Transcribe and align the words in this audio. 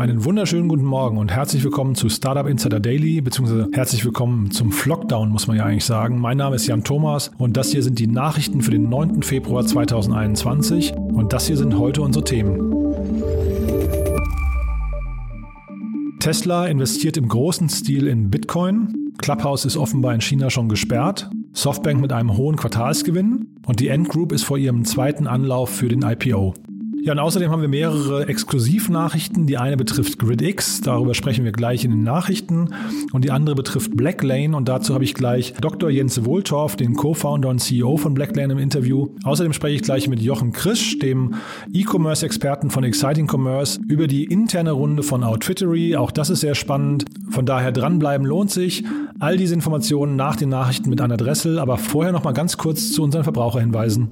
Einen 0.00 0.24
wunderschönen 0.24 0.66
guten 0.66 0.86
Morgen 0.86 1.18
und 1.18 1.30
herzlich 1.30 1.62
willkommen 1.62 1.94
zu 1.94 2.08
Startup 2.08 2.46
Insider 2.46 2.80
Daily, 2.80 3.20
beziehungsweise 3.20 3.68
herzlich 3.74 4.02
willkommen 4.02 4.50
zum 4.50 4.72
Flockdown, 4.72 5.28
muss 5.28 5.46
man 5.46 5.58
ja 5.58 5.66
eigentlich 5.66 5.84
sagen. 5.84 6.18
Mein 6.18 6.38
Name 6.38 6.56
ist 6.56 6.66
Jan 6.66 6.82
Thomas 6.84 7.30
und 7.36 7.58
das 7.58 7.70
hier 7.70 7.82
sind 7.82 7.98
die 7.98 8.06
Nachrichten 8.06 8.62
für 8.62 8.70
den 8.70 8.88
9. 8.88 9.22
Februar 9.22 9.66
2021 9.66 10.94
und 10.94 11.34
das 11.34 11.48
hier 11.48 11.58
sind 11.58 11.76
heute 11.76 12.00
unsere 12.00 12.24
Themen. 12.24 12.72
Tesla 16.18 16.66
investiert 16.66 17.18
im 17.18 17.28
großen 17.28 17.68
Stil 17.68 18.06
in 18.06 18.30
Bitcoin. 18.30 19.12
Clubhouse 19.18 19.66
ist 19.66 19.76
offenbar 19.76 20.14
in 20.14 20.22
China 20.22 20.48
schon 20.48 20.70
gesperrt. 20.70 21.28
Softbank 21.52 22.00
mit 22.00 22.14
einem 22.14 22.38
hohen 22.38 22.56
Quartalsgewinn. 22.56 23.48
Und 23.66 23.80
die 23.80 23.88
Endgroup 23.88 24.32
ist 24.32 24.44
vor 24.44 24.56
ihrem 24.56 24.86
zweiten 24.86 25.26
Anlauf 25.26 25.68
für 25.68 25.88
den 25.88 26.00
IPO. 26.00 26.54
Ja, 27.02 27.12
und 27.12 27.18
außerdem 27.18 27.50
haben 27.50 27.62
wir 27.62 27.68
mehrere 27.68 28.28
Exklusivnachrichten. 28.28 29.46
Die 29.46 29.56
eine 29.56 29.78
betrifft 29.78 30.18
GridX, 30.18 30.82
darüber 30.82 31.14
sprechen 31.14 31.44
wir 31.44 31.52
gleich 31.52 31.82
in 31.82 31.92
den 31.92 32.02
Nachrichten. 32.02 32.74
Und 33.12 33.24
die 33.24 33.30
andere 33.30 33.54
betrifft 33.54 33.96
Blacklane 33.96 34.54
und 34.54 34.68
dazu 34.68 34.92
habe 34.92 35.04
ich 35.04 35.14
gleich 35.14 35.54
Dr. 35.54 35.88
Jens 35.88 36.26
Wohltorf, 36.26 36.76
den 36.76 36.94
Co-Founder 36.94 37.48
und 37.48 37.60
CEO 37.60 37.96
von 37.96 38.12
Blacklane 38.12 38.52
im 38.52 38.58
Interview. 38.58 39.08
Außerdem 39.24 39.54
spreche 39.54 39.76
ich 39.76 39.82
gleich 39.82 40.08
mit 40.08 40.20
Jochen 40.20 40.52
Krisch, 40.52 40.98
dem 40.98 41.36
E-Commerce-Experten 41.72 42.68
von 42.68 42.84
Exciting 42.84 43.28
Commerce, 43.30 43.80
über 43.88 44.06
die 44.06 44.24
interne 44.24 44.72
Runde 44.72 45.02
von 45.02 45.24
Outfittery. 45.24 45.96
Auch 45.96 46.10
das 46.10 46.28
ist 46.28 46.40
sehr 46.40 46.54
spannend. 46.54 47.06
Von 47.30 47.46
daher 47.46 47.72
dranbleiben 47.72 48.26
lohnt 48.26 48.50
sich. 48.50 48.84
All 49.18 49.38
diese 49.38 49.54
Informationen 49.54 50.16
nach 50.16 50.36
den 50.36 50.50
Nachrichten 50.50 50.90
mit 50.90 51.00
Anna 51.00 51.16
Dressel, 51.16 51.58
aber 51.58 51.78
vorher 51.78 52.12
noch 52.12 52.24
mal 52.24 52.32
ganz 52.32 52.58
kurz 52.58 52.92
zu 52.92 53.02
unseren 53.02 53.24
Verbraucherhinweisen. 53.24 54.10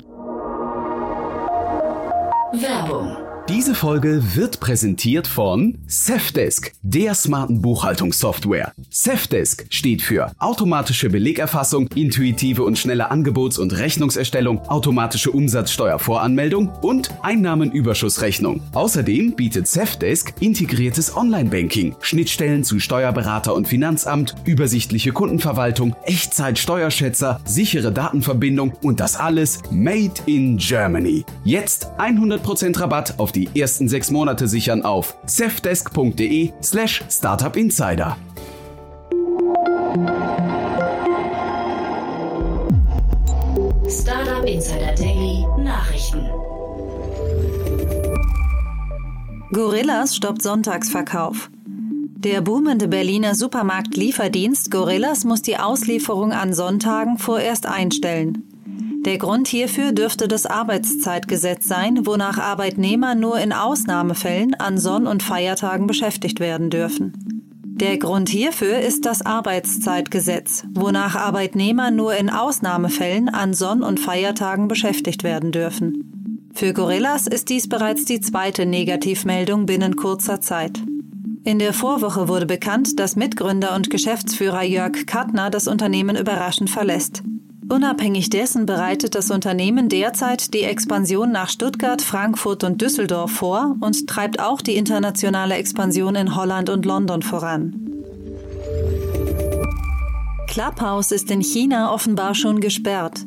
Werbung 2.52 3.17
diese 3.48 3.74
Folge 3.74 4.22
wird 4.34 4.60
präsentiert 4.60 5.27
von 5.27 5.78
Safdesk, 5.86 6.72
der 6.82 7.14
smarten 7.14 7.62
Buchhaltungssoftware. 7.62 8.72
Safdesk 8.90 9.66
steht 9.70 10.02
für 10.02 10.32
automatische 10.38 11.08
Belegerfassung, 11.08 11.88
intuitive 11.94 12.62
und 12.62 12.78
schnelle 12.78 13.10
Angebots- 13.10 13.58
und 13.58 13.72
Rechnungserstellung, 13.72 14.60
automatische 14.68 15.30
Umsatzsteuervoranmeldung 15.30 16.68
und 16.82 17.10
Einnahmenüberschussrechnung. 17.22 18.60
Außerdem 18.74 19.32
bietet 19.34 19.66
Safdesk 19.66 20.34
integriertes 20.40 21.16
Online-Banking, 21.16 21.96
Schnittstellen 22.00 22.64
zu 22.64 22.80
Steuerberater 22.80 23.55
und 23.55 23.66
Finanzamt, 23.66 24.34
übersichtliche 24.44 25.12
Kundenverwaltung, 25.12 25.96
Echtzeit-Steuerschätzer, 26.05 27.40
sichere 27.46 27.92
Datenverbindung 27.92 28.74
und 28.83 29.00
das 29.00 29.16
alles 29.16 29.62
made 29.70 30.12
in 30.27 30.58
Germany. 30.58 31.24
Jetzt 31.44 31.86
100% 31.98 32.78
Rabatt 32.78 33.18
auf 33.18 33.33
die 33.33 33.38
die 33.39 33.61
ersten 33.61 33.89
sechs 33.89 34.11
Monate 34.11 34.48
sichern 34.48 34.83
auf 34.83 35.17
safdesk.de 35.27 36.53
slash 36.62 37.05
startupinsider. 37.08 38.17
Startup 43.89 44.45
Insider 44.45 44.92
Daily 44.97 45.45
Nachrichten. 45.62 46.28
Gorillas 49.52 50.17
stoppt 50.17 50.42
Sonntagsverkauf. 50.42 51.50
Der 52.17 52.41
boomende 52.41 52.89
Berliner 52.89 53.36
Supermarkt-Lieferdienst 53.36 54.73
Gorillas 54.73 55.25
muss 55.25 55.42
die 55.42 55.56
Auslieferung 55.56 56.33
an 56.33 56.52
Sonntagen 56.52 57.17
vorerst 57.17 57.67
einstellen. 57.67 58.47
Der 59.09 59.17
Grund 59.17 59.48
hierfür 59.48 59.92
dürfte 59.92 60.28
das 60.28 60.45
Arbeitszeitgesetz 60.45 61.67
sein, 61.67 62.05
wonach 62.05 62.37
Arbeitnehmer 62.37 63.14
nur 63.14 63.39
in 63.41 63.55
Ausnahmefällen 63.55 64.53
an 64.56 64.77
Sonn- 64.77 65.06
und 65.06 65.23
Feiertagen 65.23 65.86
beschäftigt 65.86 66.41
werden 66.41 66.69
dürfen. 66.69 67.14
Der 67.64 67.97
Grund 67.97 68.29
hierfür 68.29 68.80
ist 68.80 69.07
das 69.07 69.24
Arbeitszeitgesetz, 69.24 70.64
wonach 70.74 71.17
Arbeitnehmer 71.17 71.91
nur 71.91 72.17
in 72.17 72.29
Ausnahmefällen 72.29 73.30
an 73.30 73.55
Sonn- 73.55 73.83
und 73.83 73.98
Feiertagen 73.98 74.68
beschäftigt 74.68 75.24
werden 75.24 75.52
dürfen. 75.52 76.51
Für 76.52 76.74
Gorillas 76.74 77.27
ist 77.27 77.48
dies 77.48 77.67
bereits 77.67 78.05
die 78.05 78.20
zweite 78.20 78.67
Negativmeldung 78.67 79.64
binnen 79.64 79.97
kurzer 79.97 80.42
Zeit. 80.42 80.83
In 81.45 81.58
der 81.58 81.73
Vorwoche 81.73 82.29
wurde 82.29 82.45
bekannt, 82.45 83.01
dass 83.01 83.17
Mitgründer 83.17 83.74
und 83.74 83.89
Geschäftsführer 83.89 84.64
Jörg 84.64 85.07
Kattner 85.07 85.48
das 85.48 85.67
Unternehmen 85.67 86.14
überraschend 86.14 86.68
verlässt. 86.68 87.23
Unabhängig 87.70 88.30
dessen 88.30 88.64
bereitet 88.64 89.14
das 89.14 89.30
Unternehmen 89.30 89.90
derzeit 89.90 90.55
die 90.55 90.62
Expansion 90.62 91.30
nach 91.30 91.51
Stuttgart, 91.51 92.01
Frankfurt 92.01 92.64
und 92.64 92.80
Düsseldorf 92.80 93.30
vor 93.30 93.77
und 93.80 94.06
treibt 94.06 94.40
auch 94.40 94.62
die 94.62 94.77
internationale 94.77 95.56
Expansion 95.56 96.14
in 96.14 96.34
Holland 96.34 96.70
und 96.70 96.86
London 96.86 97.23
voran. 97.23 97.74
Clubhouse 100.46 101.12
ist 101.12 101.30
in 101.30 101.42
China 101.42 101.92
offenbar 101.92 102.34
schon 102.34 102.61
gesperrt. 102.61 103.24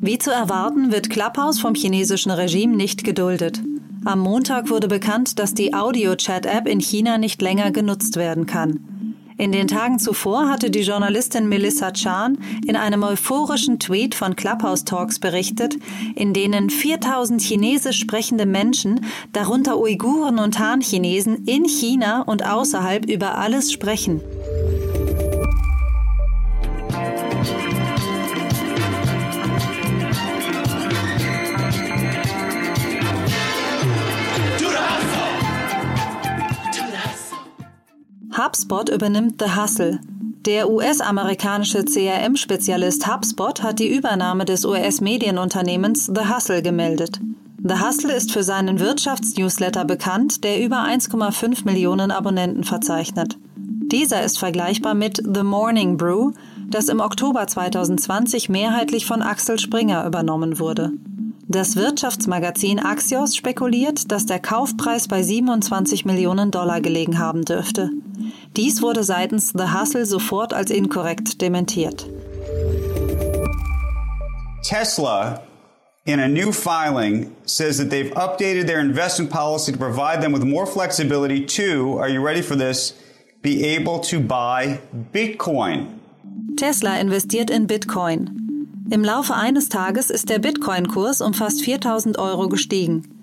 Wie 0.00 0.18
zu 0.18 0.30
erwarten, 0.32 0.90
wird 0.92 1.08
Clubhouse 1.08 1.60
vom 1.60 1.74
chinesischen 1.74 2.32
Regime 2.32 2.76
nicht 2.76 3.04
geduldet. 3.04 3.62
Am 4.04 4.18
Montag 4.18 4.68
wurde 4.68 4.88
bekannt, 4.88 5.38
dass 5.38 5.54
die 5.54 5.72
Audio-Chat-App 5.72 6.66
in 6.66 6.80
China 6.80 7.16
nicht 7.16 7.40
länger 7.40 7.70
genutzt 7.70 8.16
werden 8.16 8.44
kann. 8.44 8.93
In 9.36 9.50
den 9.50 9.66
Tagen 9.66 9.98
zuvor 9.98 10.48
hatte 10.48 10.70
die 10.70 10.82
Journalistin 10.82 11.48
Melissa 11.48 11.90
Chan 11.90 12.38
in 12.66 12.76
einem 12.76 13.02
euphorischen 13.02 13.80
Tweet 13.80 14.14
von 14.14 14.36
Clubhouse 14.36 14.84
Talks 14.84 15.18
berichtet, 15.18 15.76
in 16.14 16.32
denen 16.32 16.70
4000 16.70 17.42
chinesisch 17.42 17.98
sprechende 17.98 18.46
Menschen, 18.46 19.04
darunter 19.32 19.78
Uiguren 19.78 20.38
und 20.38 20.60
Han-Chinesen, 20.60 21.46
in 21.46 21.64
China 21.64 22.22
und 22.22 22.46
außerhalb 22.46 23.06
über 23.10 23.36
alles 23.36 23.72
sprechen. 23.72 24.20
HubSpot 38.36 38.88
übernimmt 38.88 39.40
The 39.40 39.54
Hustle. 39.54 40.00
Der 40.44 40.68
US-amerikanische 40.68 41.84
CRM-Spezialist 41.84 43.06
HubSpot 43.06 43.62
hat 43.62 43.78
die 43.78 43.94
Übernahme 43.94 44.44
des 44.44 44.64
US-Medienunternehmens 44.64 46.06
The 46.06 46.34
Hustle 46.34 46.60
gemeldet. 46.60 47.20
The 47.62 47.74
Hustle 47.74 48.12
ist 48.12 48.32
für 48.32 48.42
seinen 48.42 48.80
Wirtschaftsnewsletter 48.80 49.84
bekannt, 49.84 50.42
der 50.42 50.60
über 50.60 50.78
1,5 50.78 51.64
Millionen 51.64 52.10
Abonnenten 52.10 52.64
verzeichnet. 52.64 53.38
Dieser 53.56 54.24
ist 54.24 54.40
vergleichbar 54.40 54.94
mit 54.94 55.22
The 55.32 55.44
Morning 55.44 55.96
Brew, 55.96 56.32
das 56.68 56.88
im 56.88 56.98
Oktober 56.98 57.46
2020 57.46 58.48
mehrheitlich 58.48 59.06
von 59.06 59.22
Axel 59.22 59.60
Springer 59.60 60.04
übernommen 60.08 60.58
wurde. 60.58 60.90
Das 61.46 61.76
Wirtschaftsmagazin 61.76 62.80
Axios 62.80 63.36
spekuliert, 63.36 64.10
dass 64.10 64.26
der 64.26 64.40
Kaufpreis 64.40 65.06
bei 65.06 65.22
27 65.22 66.04
Millionen 66.04 66.50
Dollar 66.50 66.80
gelegen 66.80 67.18
haben 67.20 67.44
dürfte. 67.44 67.90
Dies 68.56 68.82
wurde 68.82 69.02
seitens 69.02 69.52
The 69.52 69.72
Hustle 69.72 70.06
sofort 70.06 70.52
als 70.52 70.70
inkorrekt 70.70 71.42
dementiert. 71.42 72.06
Tesla 74.62 75.42
in 76.06 76.20
a 76.20 76.28
new 76.28 76.52
filing 76.52 77.34
says 77.46 77.78
that 77.78 77.90
they've 77.90 78.12
updated 78.14 78.66
their 78.66 78.78
investment 78.78 79.30
policy 79.30 79.72
to 79.72 79.78
provide 79.78 80.22
them 80.22 80.32
with 80.32 80.44
more 80.44 80.66
flexibility 80.66 81.44
to, 81.44 81.98
are 81.98 82.08
you 82.08 82.24
ready 82.24 82.42
for 82.42 82.56
this, 82.56 82.94
be 83.42 83.64
able 83.64 83.98
to 84.00 84.20
buy 84.20 84.78
Bitcoin. 85.12 85.98
Tesla 86.56 86.98
investiert 87.00 87.50
in 87.50 87.66
Bitcoin. 87.66 88.30
Im 88.90 89.02
Laufe 89.02 89.34
eines 89.34 89.68
Tages 89.68 90.10
ist 90.10 90.28
der 90.28 90.38
Bitcoin-Kurs 90.38 91.20
um 91.20 91.34
fast 91.34 91.64
4000 91.64 92.18
Euro 92.18 92.48
gestiegen. 92.48 93.13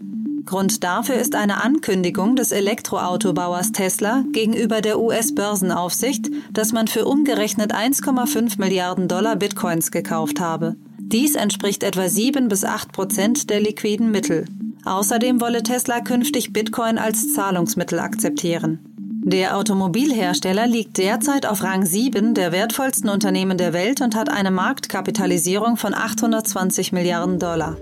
Grund 0.46 0.84
dafür 0.84 1.16
ist 1.16 1.36
eine 1.36 1.64
Ankündigung 1.64 2.36
des 2.36 2.52
Elektroautobauers 2.52 3.72
Tesla 3.72 4.24
gegenüber 4.32 4.82
der 4.82 5.00
US-Börsenaufsicht, 5.00 6.30
dass 6.52 6.74
man 6.74 6.88
für 6.88 7.06
umgerechnet 7.06 7.74
1,5 7.74 8.60
Milliarden 8.60 9.08
Dollar 9.08 9.36
Bitcoins 9.36 9.92
gekauft 9.92 10.40
habe. 10.40 10.76
Dies 11.00 11.36
entspricht 11.36 11.84
etwa 11.84 12.08
7 12.08 12.48
bis 12.48 12.64
8 12.64 12.92
Prozent 12.92 13.50
der 13.50 13.60
liquiden 13.60 14.12
Mittel. 14.12 14.46
Außerdem 14.86 15.42
wolle 15.42 15.64
Tesla 15.64 16.00
künftig 16.00 16.54
Bitcoin 16.54 16.98
als 16.98 17.34
Zahlungsmittel 17.34 18.00
akzeptieren. 18.00 18.80
Der 19.24 19.56
Automobilhersteller 19.56 20.66
liegt 20.66 20.98
derzeit 20.98 21.46
auf 21.46 21.62
Rang 21.62 21.86
7 21.86 22.34
der 22.34 22.52
wertvollsten 22.52 23.10
Unternehmen 23.10 23.58
der 23.58 23.72
Welt 23.72 24.02
und 24.02 24.16
hat 24.16 24.30
eine 24.30 24.50
Marktkapitalisierung 24.50 25.78
von 25.78 25.94
820 25.94 26.92
Milliarden 26.92 27.38
Dollar. 27.38 27.78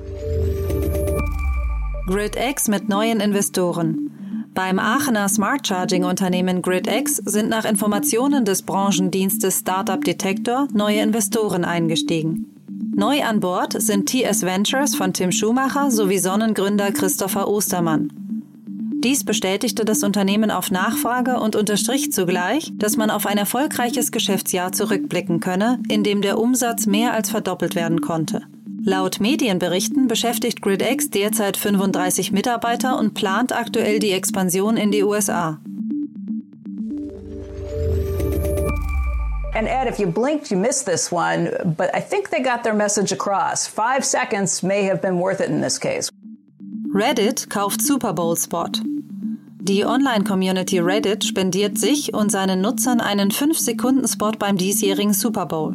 GridX 2.09 2.69
mit 2.69 2.89
neuen 2.89 3.19
Investoren. 3.19 4.47
Beim 4.55 4.79
Aachener 4.79 5.29
Smart 5.29 5.67
Charging 5.67 6.05
Unternehmen 6.05 6.63
GridX 6.63 7.17
sind 7.17 7.49
nach 7.49 7.65
Informationen 7.65 8.45
des 8.45 8.63
Branchendienstes 8.63 9.59
Startup 9.59 10.03
Detector 10.03 10.67
neue 10.73 11.01
Investoren 11.01 11.63
eingestiegen. 11.63 12.47
Neu 12.95 13.21
an 13.21 13.39
Bord 13.39 13.79
sind 13.79 14.09
TS 14.09 14.41
Ventures 14.41 14.95
von 14.95 15.13
Tim 15.13 15.31
Schumacher 15.31 15.91
sowie 15.91 16.17
Sonnengründer 16.17 16.91
Christopher 16.93 17.47
Ostermann. 17.47 18.11
Dies 19.03 19.23
bestätigte 19.23 19.85
das 19.85 20.01
Unternehmen 20.01 20.49
auf 20.49 20.71
Nachfrage 20.71 21.39
und 21.39 21.55
unterstrich 21.55 22.11
zugleich, 22.11 22.71
dass 22.73 22.97
man 22.97 23.11
auf 23.11 23.27
ein 23.27 23.37
erfolgreiches 23.37 24.11
Geschäftsjahr 24.11 24.71
zurückblicken 24.71 25.41
könne, 25.41 25.79
in 25.89 26.03
dem 26.03 26.23
der 26.23 26.39
Umsatz 26.39 26.87
mehr 26.87 27.13
als 27.13 27.29
verdoppelt 27.29 27.75
werden 27.75 28.01
konnte. 28.01 28.41
Laut 28.85 29.19
Medienberichten 29.19 30.07
beschäftigt 30.07 30.61
GridX 30.61 31.09
derzeit 31.09 31.57
35 31.57 32.31
Mitarbeiter 32.31 32.97
und 32.97 33.13
plant 33.13 33.53
aktuell 33.53 33.99
die 33.99 34.11
Expansion 34.11 34.77
in 34.77 34.91
die 34.91 35.03
USA. 35.03 35.59
And 39.53 39.67
Ed, 39.67 39.87
if 39.87 39.99
you 39.99 40.07
blinked, 40.07 40.51
you 40.51 40.57
missed 40.57 40.85
this 40.85 41.11
one, 41.11 41.51
but 41.77 41.89
I 41.93 41.99
think 41.99 42.29
they 42.29 42.41
got 42.41 42.63
their 42.63 42.73
message 42.73 43.11
across. 43.11 43.67
Five 43.67 44.05
seconds 44.05 44.63
may 44.63 44.87
have 44.87 45.01
been 45.01 45.19
worth 45.19 45.41
it 45.41 45.49
in 45.49 45.61
this 45.61 45.77
case. 45.77 46.09
Reddit 46.93 47.49
kauft 47.49 47.81
Super 47.81 48.13
Bowl 48.13 48.37
Spot. 48.37 48.79
Die 49.61 49.83
Online-Community 49.83 50.79
Reddit 50.79 51.25
spendiert 51.25 51.77
sich 51.77 52.13
und 52.13 52.31
seinen 52.31 52.61
Nutzern 52.61 53.01
einen 53.01 53.31
5-Sekunden-Spot 53.31 54.31
beim 54.39 54.55
diesjährigen 54.55 55.13
Super 55.13 55.45
Bowl. 55.45 55.73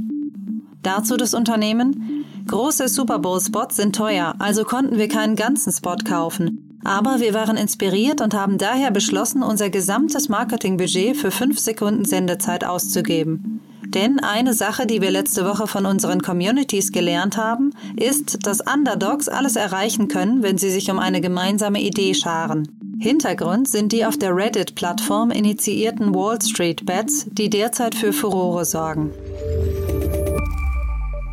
Dazu 0.82 1.18
das 1.18 1.34
Unternehmen. 1.34 2.23
Große 2.46 2.88
Super 2.88 3.18
Bowl-Spots 3.18 3.76
sind 3.76 3.96
teuer, 3.96 4.34
also 4.38 4.64
konnten 4.64 4.98
wir 4.98 5.08
keinen 5.08 5.34
ganzen 5.34 5.72
Spot 5.72 5.96
kaufen. 6.04 6.78
Aber 6.84 7.20
wir 7.20 7.32
waren 7.32 7.56
inspiriert 7.56 8.20
und 8.20 8.34
haben 8.34 8.58
daher 8.58 8.90
beschlossen, 8.90 9.42
unser 9.42 9.70
gesamtes 9.70 10.28
Marketingbudget 10.28 11.16
für 11.16 11.30
5 11.30 11.58
Sekunden 11.58 12.04
Sendezeit 12.04 12.64
auszugeben. 12.64 13.60
Denn 13.86 14.18
eine 14.20 14.52
Sache, 14.52 14.86
die 14.86 15.00
wir 15.00 15.10
letzte 15.10 15.46
Woche 15.46 15.66
von 15.66 15.86
unseren 15.86 16.20
Communities 16.20 16.92
gelernt 16.92 17.36
haben, 17.36 17.70
ist, 17.96 18.46
dass 18.46 18.60
Underdogs 18.60 19.28
alles 19.28 19.56
erreichen 19.56 20.08
können, 20.08 20.42
wenn 20.42 20.58
sie 20.58 20.70
sich 20.70 20.90
um 20.90 20.98
eine 20.98 21.20
gemeinsame 21.20 21.80
Idee 21.80 22.12
scharen. 22.12 22.68
Hintergrund 22.98 23.68
sind 23.68 23.92
die 23.92 24.04
auf 24.04 24.18
der 24.18 24.36
Reddit-Plattform 24.36 25.30
initiierten 25.30 26.14
Wall 26.14 26.40
Street 26.42 26.84
Bets, 26.84 27.26
die 27.30 27.48
derzeit 27.48 27.94
für 27.94 28.12
Furore 28.12 28.64
sorgen. 28.64 29.10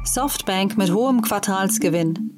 Softbank 0.04 0.78
mit 0.78 0.92
hohem 0.92 1.22
Quartalsgewinn. 1.22 2.32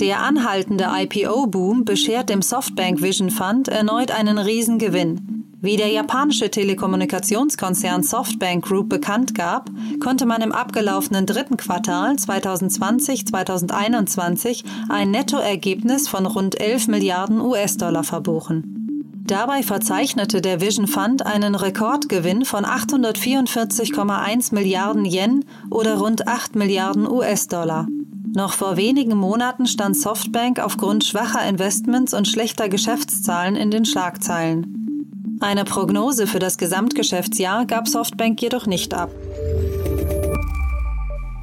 Der 0.00 0.20
anhaltende 0.20 0.88
IPO-Boom 0.90 1.84
beschert 1.84 2.30
dem 2.30 2.40
Softbank 2.42 3.02
Vision 3.02 3.30
Fund 3.30 3.68
erneut 3.68 4.10
einen 4.10 4.38
Riesengewinn. 4.38 5.44
Wie 5.60 5.76
der 5.76 5.88
japanische 5.88 6.50
Telekommunikationskonzern 6.50 8.02
Softbank 8.02 8.64
Group 8.64 8.88
bekannt 8.88 9.34
gab, 9.34 9.70
konnte 10.00 10.24
man 10.26 10.42
im 10.42 10.52
abgelaufenen 10.52 11.26
dritten 11.26 11.56
Quartal 11.56 12.14
2020-2021 12.14 14.64
ein 14.88 15.12
Nettoergebnis 15.12 16.08
von 16.08 16.26
rund 16.26 16.60
11 16.60 16.88
Milliarden 16.88 17.40
US-Dollar 17.40 18.02
verbuchen. 18.02 18.81
Dabei 19.24 19.62
verzeichnete 19.62 20.40
der 20.40 20.60
Vision 20.60 20.88
Fund 20.88 21.24
einen 21.24 21.54
Rekordgewinn 21.54 22.44
von 22.44 22.64
844,1 22.64 24.52
Milliarden 24.52 25.04
Yen 25.04 25.44
oder 25.70 25.98
rund 25.98 26.26
8 26.26 26.56
Milliarden 26.56 27.08
US-Dollar. 27.08 27.86
Noch 28.34 28.54
vor 28.54 28.76
wenigen 28.76 29.16
Monaten 29.16 29.66
stand 29.66 29.96
Softbank 29.96 30.58
aufgrund 30.58 31.04
schwacher 31.04 31.46
Investments 31.48 32.14
und 32.14 32.26
schlechter 32.26 32.68
Geschäftszahlen 32.68 33.54
in 33.56 33.70
den 33.70 33.84
Schlagzeilen. 33.84 35.38
Eine 35.40 35.64
Prognose 35.64 36.26
für 36.26 36.38
das 36.38 36.58
Gesamtgeschäftsjahr 36.58 37.66
gab 37.66 37.88
Softbank 37.88 38.40
jedoch 38.42 38.66
nicht 38.66 38.92
ab. 38.94 39.10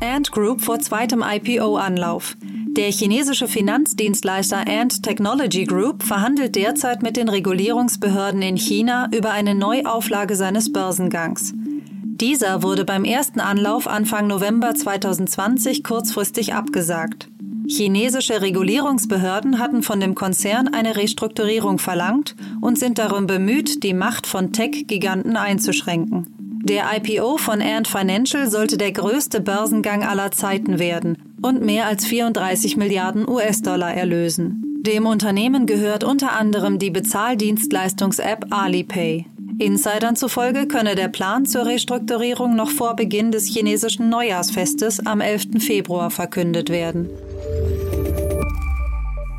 Ant 0.02 0.32
Group 0.32 0.62
vor 0.62 0.80
zweitem 0.80 1.24
IPO-Anlauf. 1.24 2.36
Der 2.80 2.94
chinesische 2.94 3.50
Finanzdienstleister 3.50 4.66
Ant 4.66 5.04
Technology 5.04 5.66
Group 5.66 6.02
verhandelt 6.02 6.56
derzeit 6.56 7.04
mit 7.04 7.18
den 7.18 7.28
Regulierungsbehörden 7.28 8.42
in 8.42 8.56
China 8.56 9.10
über 9.14 9.32
eine 9.32 9.54
Neuauflage 9.54 10.38
seines 10.38 10.72
Börsengangs. 10.72 11.54
Dieser 12.06 12.64
wurde 12.64 12.86
beim 12.86 13.04
ersten 13.04 13.42
Anlauf 13.42 13.86
Anfang 13.86 14.28
November 14.28 14.76
2020 14.76 15.84
kurzfristig 15.84 16.54
abgesagt. 16.54 17.28
Chinesische 17.68 18.42
Regulierungsbehörden 18.42 19.60
hatten 19.60 19.84
von 19.84 20.00
dem 20.00 20.16
Konzern 20.16 20.70
eine 20.70 20.96
Restrukturierung 20.96 21.80
verlangt 21.80 22.38
und 22.62 22.80
sind 22.80 22.98
darum 22.98 23.28
bemüht, 23.28 23.84
die 23.84 23.94
Macht 23.94 24.26
von 24.26 24.54
Tech-Giganten 24.54 25.36
einzuschränken. 25.36 26.39
Der 26.70 26.86
IPO 26.98 27.38
von 27.38 27.64
Ant 27.64 27.88
Financial 27.88 28.48
sollte 28.48 28.78
der 28.78 28.92
größte 28.92 29.42
Börsengang 29.42 30.04
aller 30.04 30.30
Zeiten 30.30 30.78
werden 30.78 31.18
und 31.42 31.64
mehr 31.64 31.88
als 31.88 32.06
34 32.06 32.78
Milliarden 32.78 33.28
US-Dollar 33.28 33.92
erlösen. 33.92 34.64
Dem 34.86 35.08
Unternehmen 35.08 35.66
gehört 35.66 36.04
unter 36.04 36.34
anderem 36.34 36.78
die 36.78 36.92
Bezahldienstleistungs-App 36.92 38.46
Alipay. 38.52 39.26
Insidern 39.58 40.16
zufolge 40.16 40.68
könne 40.68 40.94
der 40.94 41.08
Plan 41.08 41.48
zur 41.48 41.66
Restrukturierung 41.66 42.56
noch 42.56 42.70
vor 42.70 42.96
Beginn 42.96 43.32
des 43.32 43.48
chinesischen 43.48 44.10
Neujahrsfestes 44.10 45.04
am 45.04 45.22
11. 45.22 45.64
Februar 45.64 46.12
verkündet 46.12 46.70
werden. 46.70 47.10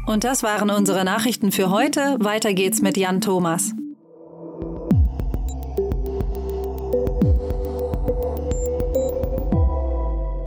Und 0.04 0.24
das 0.24 0.42
waren 0.42 0.70
unsere 0.70 1.04
Nachrichten 1.04 1.52
für 1.52 1.70
heute. 1.70 2.16
Weiter 2.18 2.54
geht's 2.54 2.82
mit 2.82 2.96
Jan 2.96 3.20
Thomas. 3.20 3.72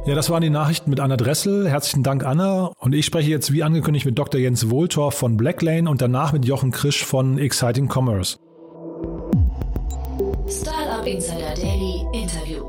Ja, 0.05 0.15
das 0.15 0.29
waren 0.29 0.41
die 0.41 0.49
Nachrichten 0.49 0.89
mit 0.89 0.99
Anna 0.99 1.15
Dressel. 1.15 1.69
Herzlichen 1.69 2.03
Dank, 2.03 2.25
Anna. 2.25 2.73
Und 2.77 2.93
ich 2.93 3.05
spreche 3.05 3.29
jetzt 3.29 3.53
wie 3.53 3.63
angekündigt 3.63 4.05
mit 4.05 4.19
Dr. 4.19 4.37
Jens 4.37 4.69
Wohltorf 4.69 5.15
von 5.15 5.37
Blacklane 5.37 5.89
und 5.89 6.01
danach 6.01 6.33
mit 6.33 6.43
Jochen 6.43 6.71
Krisch 6.71 7.05
von 7.05 7.37
Exciting 7.37 7.89
Commerce. 7.89 8.37
Startup 10.49 11.07
Insider 11.07 11.53
Daily 11.55 12.05
Interview. 12.11 12.65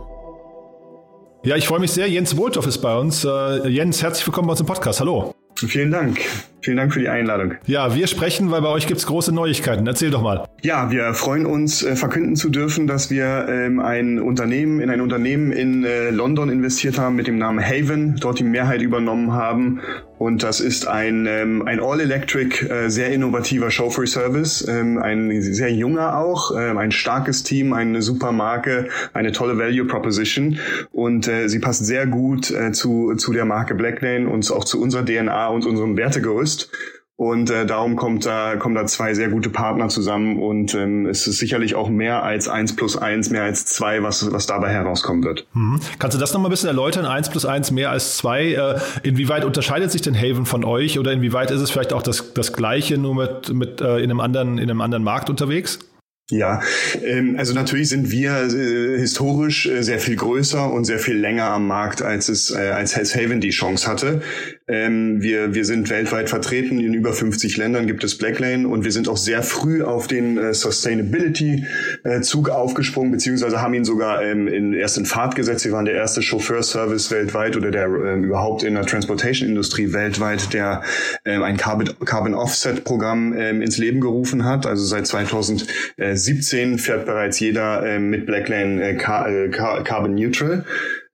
Ja, 1.43 1.57
ich 1.57 1.67
freue 1.67 1.81
mich 1.81 1.91
sehr. 1.91 2.09
Jens 2.09 2.37
Wohltorf 2.37 2.69
ist 2.69 2.79
bei 2.79 2.97
uns. 2.97 3.25
Äh, 3.25 3.69
Jens, 3.69 4.01
herzlich 4.01 4.25
willkommen 4.25 4.47
bei 4.47 4.53
uns 4.53 4.61
im 4.61 4.67
Podcast. 4.67 5.01
Hallo. 5.01 5.35
Vielen 5.57 5.91
Dank. 5.91 6.21
Vielen 6.65 6.79
Dank 6.79 6.95
für 6.95 7.01
die 7.01 7.11
Einladung. 7.11 7.57
Ja, 7.67 7.95
wir 7.95 8.07
sprechen, 8.07 8.51
weil 8.51 8.63
bei 8.63 8.71
euch 8.71 8.87
gibt 8.87 8.99
es 8.99 9.07
große 9.07 9.35
Neuigkeiten. 9.35 9.87
Erzähl 9.87 10.11
doch 10.11 10.23
mal. 10.23 10.49
Ja, 10.63 10.91
wir 10.91 11.13
freuen 11.13 11.45
uns, 11.45 11.83
äh, 11.83 11.95
verkünden 11.95 12.37
zu 12.37 12.49
dürfen, 12.49 12.87
dass 12.87 13.11
wir 13.11 13.47
ähm, 13.51 13.81
ein 13.81 14.19
Unternehmen, 14.19 14.81
in 14.81 14.89
ein 14.89 15.03
Unternehmen 15.03 15.53
in 15.53 15.85
äh, 15.85 16.09
London 16.09 16.49
investiert 16.49 16.97
haben 16.97 17.17
mit 17.17 17.27
dem 17.27 17.37
Namen 17.37 17.63
Haven, 17.63 18.17
dort 18.19 18.39
die 18.39 18.45
Mehrheit 18.45 18.81
übernommen 18.81 19.35
haben. 19.35 19.83
Und 20.17 20.43
das 20.43 20.61
ist 20.61 20.87
ein, 20.87 21.27
ähm, 21.27 21.63
ein 21.67 21.81
All-Electric, 21.81 22.67
äh, 22.67 22.89
sehr 22.89 23.13
innovativer 23.13 23.71
Chauffeur-Service, 23.71 24.67
ähm, 24.69 24.97
ein 24.97 25.43
sehr 25.43 25.71
junger 25.71 26.17
auch, 26.17 26.53
ähm, 26.57 26.79
ein 26.79 26.93
starkes 26.93 27.43
Team, 27.43 27.73
eine 27.73 28.01
super 28.01 28.33
Marke, 28.33 28.89
eine 29.13 29.33
tolle 29.33 29.59
Value 29.59 29.87
Proposition. 29.87 30.59
Und 30.93 31.27
äh, 31.27 31.49
sie 31.49 31.59
passt 31.59 31.85
sehr 31.85 32.07
gut 32.07 32.51
äh, 32.53 32.73
zu, 32.73 33.15
zu 33.17 33.33
der 33.33 33.45
Marke 33.45 33.75
Blacklane 33.75 34.29
und 34.29 34.51
auch 34.51 34.65
zu 34.65 34.81
unserer 34.81 35.05
DNA 35.05 35.49
und 35.49 35.67
unserem 35.67 35.97
Wertegerüst. 35.97 36.54
Und 37.17 37.49
äh, 37.49 37.65
darum 37.65 37.95
kommt 37.95 38.27
da, 38.27 38.57
kommen 38.57 38.75
da 38.75 38.87
zwei 38.87 39.15
sehr 39.15 39.29
gute 39.29 39.49
Partner 39.49 39.89
zusammen 39.89 40.43
und 40.43 40.75
ähm, 40.75 41.07
es 41.07 41.29
ist 41.29 41.39
sicherlich 41.39 41.77
auch 41.77 41.89
mehr 41.89 42.25
als 42.25 42.49
eins 42.49 42.75
plus 42.75 42.97
eins, 42.97 43.31
mehr 43.31 43.45
als 43.45 43.67
zwei, 43.67 44.03
was, 44.03 44.33
was 44.33 44.47
dabei 44.47 44.71
herauskommen 44.71 45.23
wird. 45.23 45.47
Mhm. 45.55 45.79
Kannst 46.01 46.17
du 46.17 46.21
das 46.21 46.33
nochmal 46.33 46.49
ein 46.49 46.51
bisschen 46.51 46.71
erläutern? 46.71 47.07
Eins 47.07 47.31
plus 47.31 47.47
eins, 47.47 47.71
mehr 47.71 47.91
als 47.91 48.17
zwei. 48.17 48.55
Äh, 48.55 48.81
inwieweit 49.05 49.45
unterscheidet 49.45 49.93
sich 49.93 50.03
denn 50.03 50.17
Haven 50.17 50.45
von 50.45 50.65
euch 50.65 50.99
oder 50.99 51.13
inwieweit 51.13 51.53
ist 51.53 51.61
es 51.61 51.71
vielleicht 51.71 51.93
auch 51.93 52.03
das, 52.03 52.35
das 52.35 52.53
Gleiche, 52.53 52.99
nur 52.99 53.15
mit, 53.15 53.55
mit 53.55 53.81
äh, 53.81 53.99
in, 53.99 54.11
einem 54.11 54.19
anderen, 54.19 54.59
in 54.59 54.69
einem 54.69 54.81
anderen 54.81 55.05
Markt 55.05 55.31
unterwegs? 55.31 55.79
Ja, 56.31 56.63
ähm, 57.05 57.37
also 57.39 57.53
natürlich 57.53 57.91
sind 57.91 58.11
wir 58.11 58.45
äh, 58.45 58.99
historisch 58.99 59.67
äh, 59.67 59.83
sehr 59.83 59.99
viel 59.99 60.17
größer 60.17 60.73
und 60.73 60.87
sehr 60.87 60.99
viel 60.99 61.17
länger 61.17 61.51
am 61.51 61.67
Markt, 61.67 62.01
als 62.01 62.31
es 62.31 62.51
äh, 62.51 62.71
als 62.71 63.15
Haven 63.15 63.43
die 63.43 63.51
Chance 63.51 63.87
hatte. 63.87 64.23
Ähm, 64.67 65.21
wir, 65.21 65.53
wir 65.53 65.67
sind 65.67 65.91
weltweit 65.91 66.31
vertreten, 66.31 66.81
in 66.81 66.95
über 66.95 67.13
50 67.13 67.59
Ländern 67.59 67.87
gibt 67.87 68.03
es 68.03 68.17
Blacklane 68.17 68.67
und 68.67 68.85
wir 68.85 68.93
sind 68.93 69.09
auch 69.09 69.19
sehr 69.19 69.43
früh 69.43 69.83
auf 69.83 70.07
den 70.07 70.39
äh, 70.39 70.55
Sustainability-Zug 70.55 72.49
äh, 72.49 72.53
aufgesprungen, 72.53 73.13
beziehungsweise 73.13 73.61
haben 73.61 73.75
ihn 73.75 73.85
sogar 73.85 74.23
ähm, 74.23 74.49
in, 74.49 74.73
erst 74.73 74.97
in 74.97 75.05
Fahrt 75.05 75.35
gesetzt. 75.35 75.67
Wir 75.67 75.73
waren 75.73 75.85
der 75.85 75.93
erste 75.93 76.23
Chauffeurservice 76.23 77.11
weltweit 77.11 77.59
oder 77.59 77.71
der 77.71 77.85
äh, 77.85 78.19
überhaupt 78.21 78.63
in 78.63 78.73
der 78.73 78.87
Transportation-Industrie 78.87 79.93
weltweit, 79.93 80.55
der 80.55 80.83
ähm, 81.27 81.43
ein 81.43 81.59
Carbon, 81.59 81.91
Carbon 82.07 82.33
Offset-Programm 82.33 83.35
ähm, 83.37 83.61
ins 83.61 83.77
Leben 83.77 84.01
gerufen 84.01 84.47
hat. 84.47 84.65
Also 84.65 84.87
seit 84.87 85.07
2017 86.17 86.79
fährt 86.79 87.07
bereits 87.07 87.41
jeder 87.41 87.85
ähm, 87.85 88.11
mit 88.11 88.27
Blacklane 88.27 88.83
äh, 88.83 88.95
Car 88.95 89.29
äh, 89.29 89.49
Carbon 89.51 90.15
Neutral. 90.15 90.65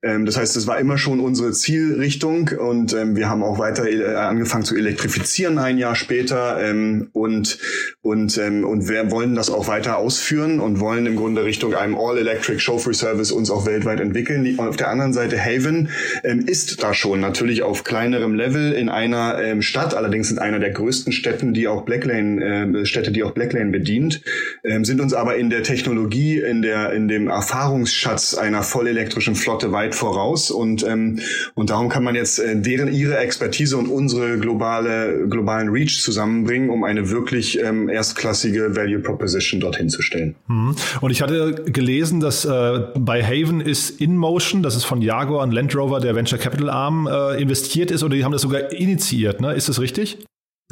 Ähm, 0.03 0.25
das 0.25 0.37
heißt, 0.37 0.55
es 0.55 0.65
war 0.67 0.79
immer 0.79 0.97
schon 0.97 1.19
unsere 1.19 1.51
Zielrichtung 1.51 2.49
und 2.59 2.93
ähm, 2.93 3.15
wir 3.15 3.29
haben 3.29 3.43
auch 3.43 3.59
weiter 3.59 3.87
äh, 3.87 4.15
angefangen 4.15 4.65
zu 4.65 4.75
elektrifizieren 4.75 5.59
ein 5.59 5.77
Jahr 5.77 5.95
später 5.95 6.59
ähm, 6.61 7.09
und 7.13 7.59
und 8.01 8.37
ähm, 8.39 8.65
und 8.65 8.89
wir 8.89 9.11
wollen 9.11 9.35
das 9.35 9.51
auch 9.51 9.67
weiter 9.67 9.97
ausführen 9.97 10.59
und 10.59 10.79
wollen 10.79 11.05
im 11.05 11.15
Grunde 11.15 11.43
Richtung 11.43 11.75
einem 11.75 11.95
All-Electric 11.95 12.59
Chauffeur 12.59 12.93
Service 12.93 13.31
uns 13.31 13.51
auch 13.51 13.67
weltweit 13.67 13.99
entwickeln. 13.99 14.59
Auf 14.59 14.75
der 14.75 14.89
anderen 14.89 15.13
Seite 15.13 15.39
Haven 15.39 15.89
ähm, 16.23 16.39
ist 16.47 16.81
da 16.81 16.95
schon 16.95 17.19
natürlich 17.19 17.61
auf 17.61 17.83
kleinerem 17.83 18.33
Level 18.33 18.73
in 18.73 18.89
einer 18.89 19.39
ähm, 19.39 19.61
Stadt, 19.61 19.93
allerdings 19.93 20.31
in 20.31 20.39
einer 20.39 20.57
der 20.57 20.71
größten 20.71 21.13
Städten, 21.13 21.53
die 21.53 21.67
auch 21.67 21.83
Blacklane 21.83 22.81
äh, 22.81 22.85
Städte, 22.85 23.11
die 23.11 23.23
auch 23.23 23.31
Blacklane 23.31 23.69
bedient, 23.69 24.23
ähm, 24.63 24.83
sind 24.83 24.99
uns 24.99 25.13
aber 25.13 25.35
in 25.35 25.51
der 25.51 25.61
Technologie, 25.61 26.39
in 26.39 26.63
der 26.63 26.91
in 26.93 27.07
dem 27.07 27.27
Erfahrungsschatz 27.27 28.33
einer 28.33 28.63
vollelektrischen 28.63 29.35
Flotte 29.35 29.71
weit 29.71 29.90
weit 29.91 29.95
voraus 29.95 30.51
und 30.51 30.83
ähm, 30.83 31.19
und 31.55 31.69
darum 31.69 31.89
kann 31.89 32.03
man 32.03 32.15
jetzt 32.15 32.39
äh, 32.39 32.59
deren 32.59 32.91
ihre 32.91 33.17
Expertise 33.17 33.77
und 33.77 33.87
unsere 33.87 34.37
globale 34.37 35.27
globalen 35.27 35.69
Reach 35.69 36.01
zusammenbringen, 36.01 36.69
um 36.69 36.83
eine 36.83 37.09
wirklich 37.09 37.59
ähm, 37.61 37.89
erstklassige 37.89 38.75
Value 38.75 38.99
Proposition 38.99 39.59
dorthin 39.59 39.89
zu 39.89 40.01
stellen. 40.01 40.35
Mhm. 40.47 40.75
Und 41.01 41.11
ich 41.11 41.21
hatte 41.21 41.55
gelesen, 41.65 42.19
dass 42.19 42.45
äh, 42.45 42.79
bei 42.95 43.23
Haven 43.23 43.61
ist 43.61 44.01
InMotion, 44.01 44.63
das 44.63 44.75
ist 44.75 44.85
von 44.85 45.01
Jaguar 45.01 45.43
und 45.43 45.51
Land 45.51 45.75
Rover 45.75 45.99
der 45.99 46.15
Venture 46.15 46.39
Capital 46.39 46.69
Arm 46.69 47.07
äh, 47.07 47.41
investiert 47.41 47.91
ist 47.91 48.03
oder 48.03 48.15
die 48.15 48.23
haben 48.23 48.31
das 48.31 48.41
sogar 48.41 48.71
initiiert, 48.71 49.41
ne? 49.41 49.53
Ist 49.53 49.69
das 49.69 49.79
richtig? 49.79 50.19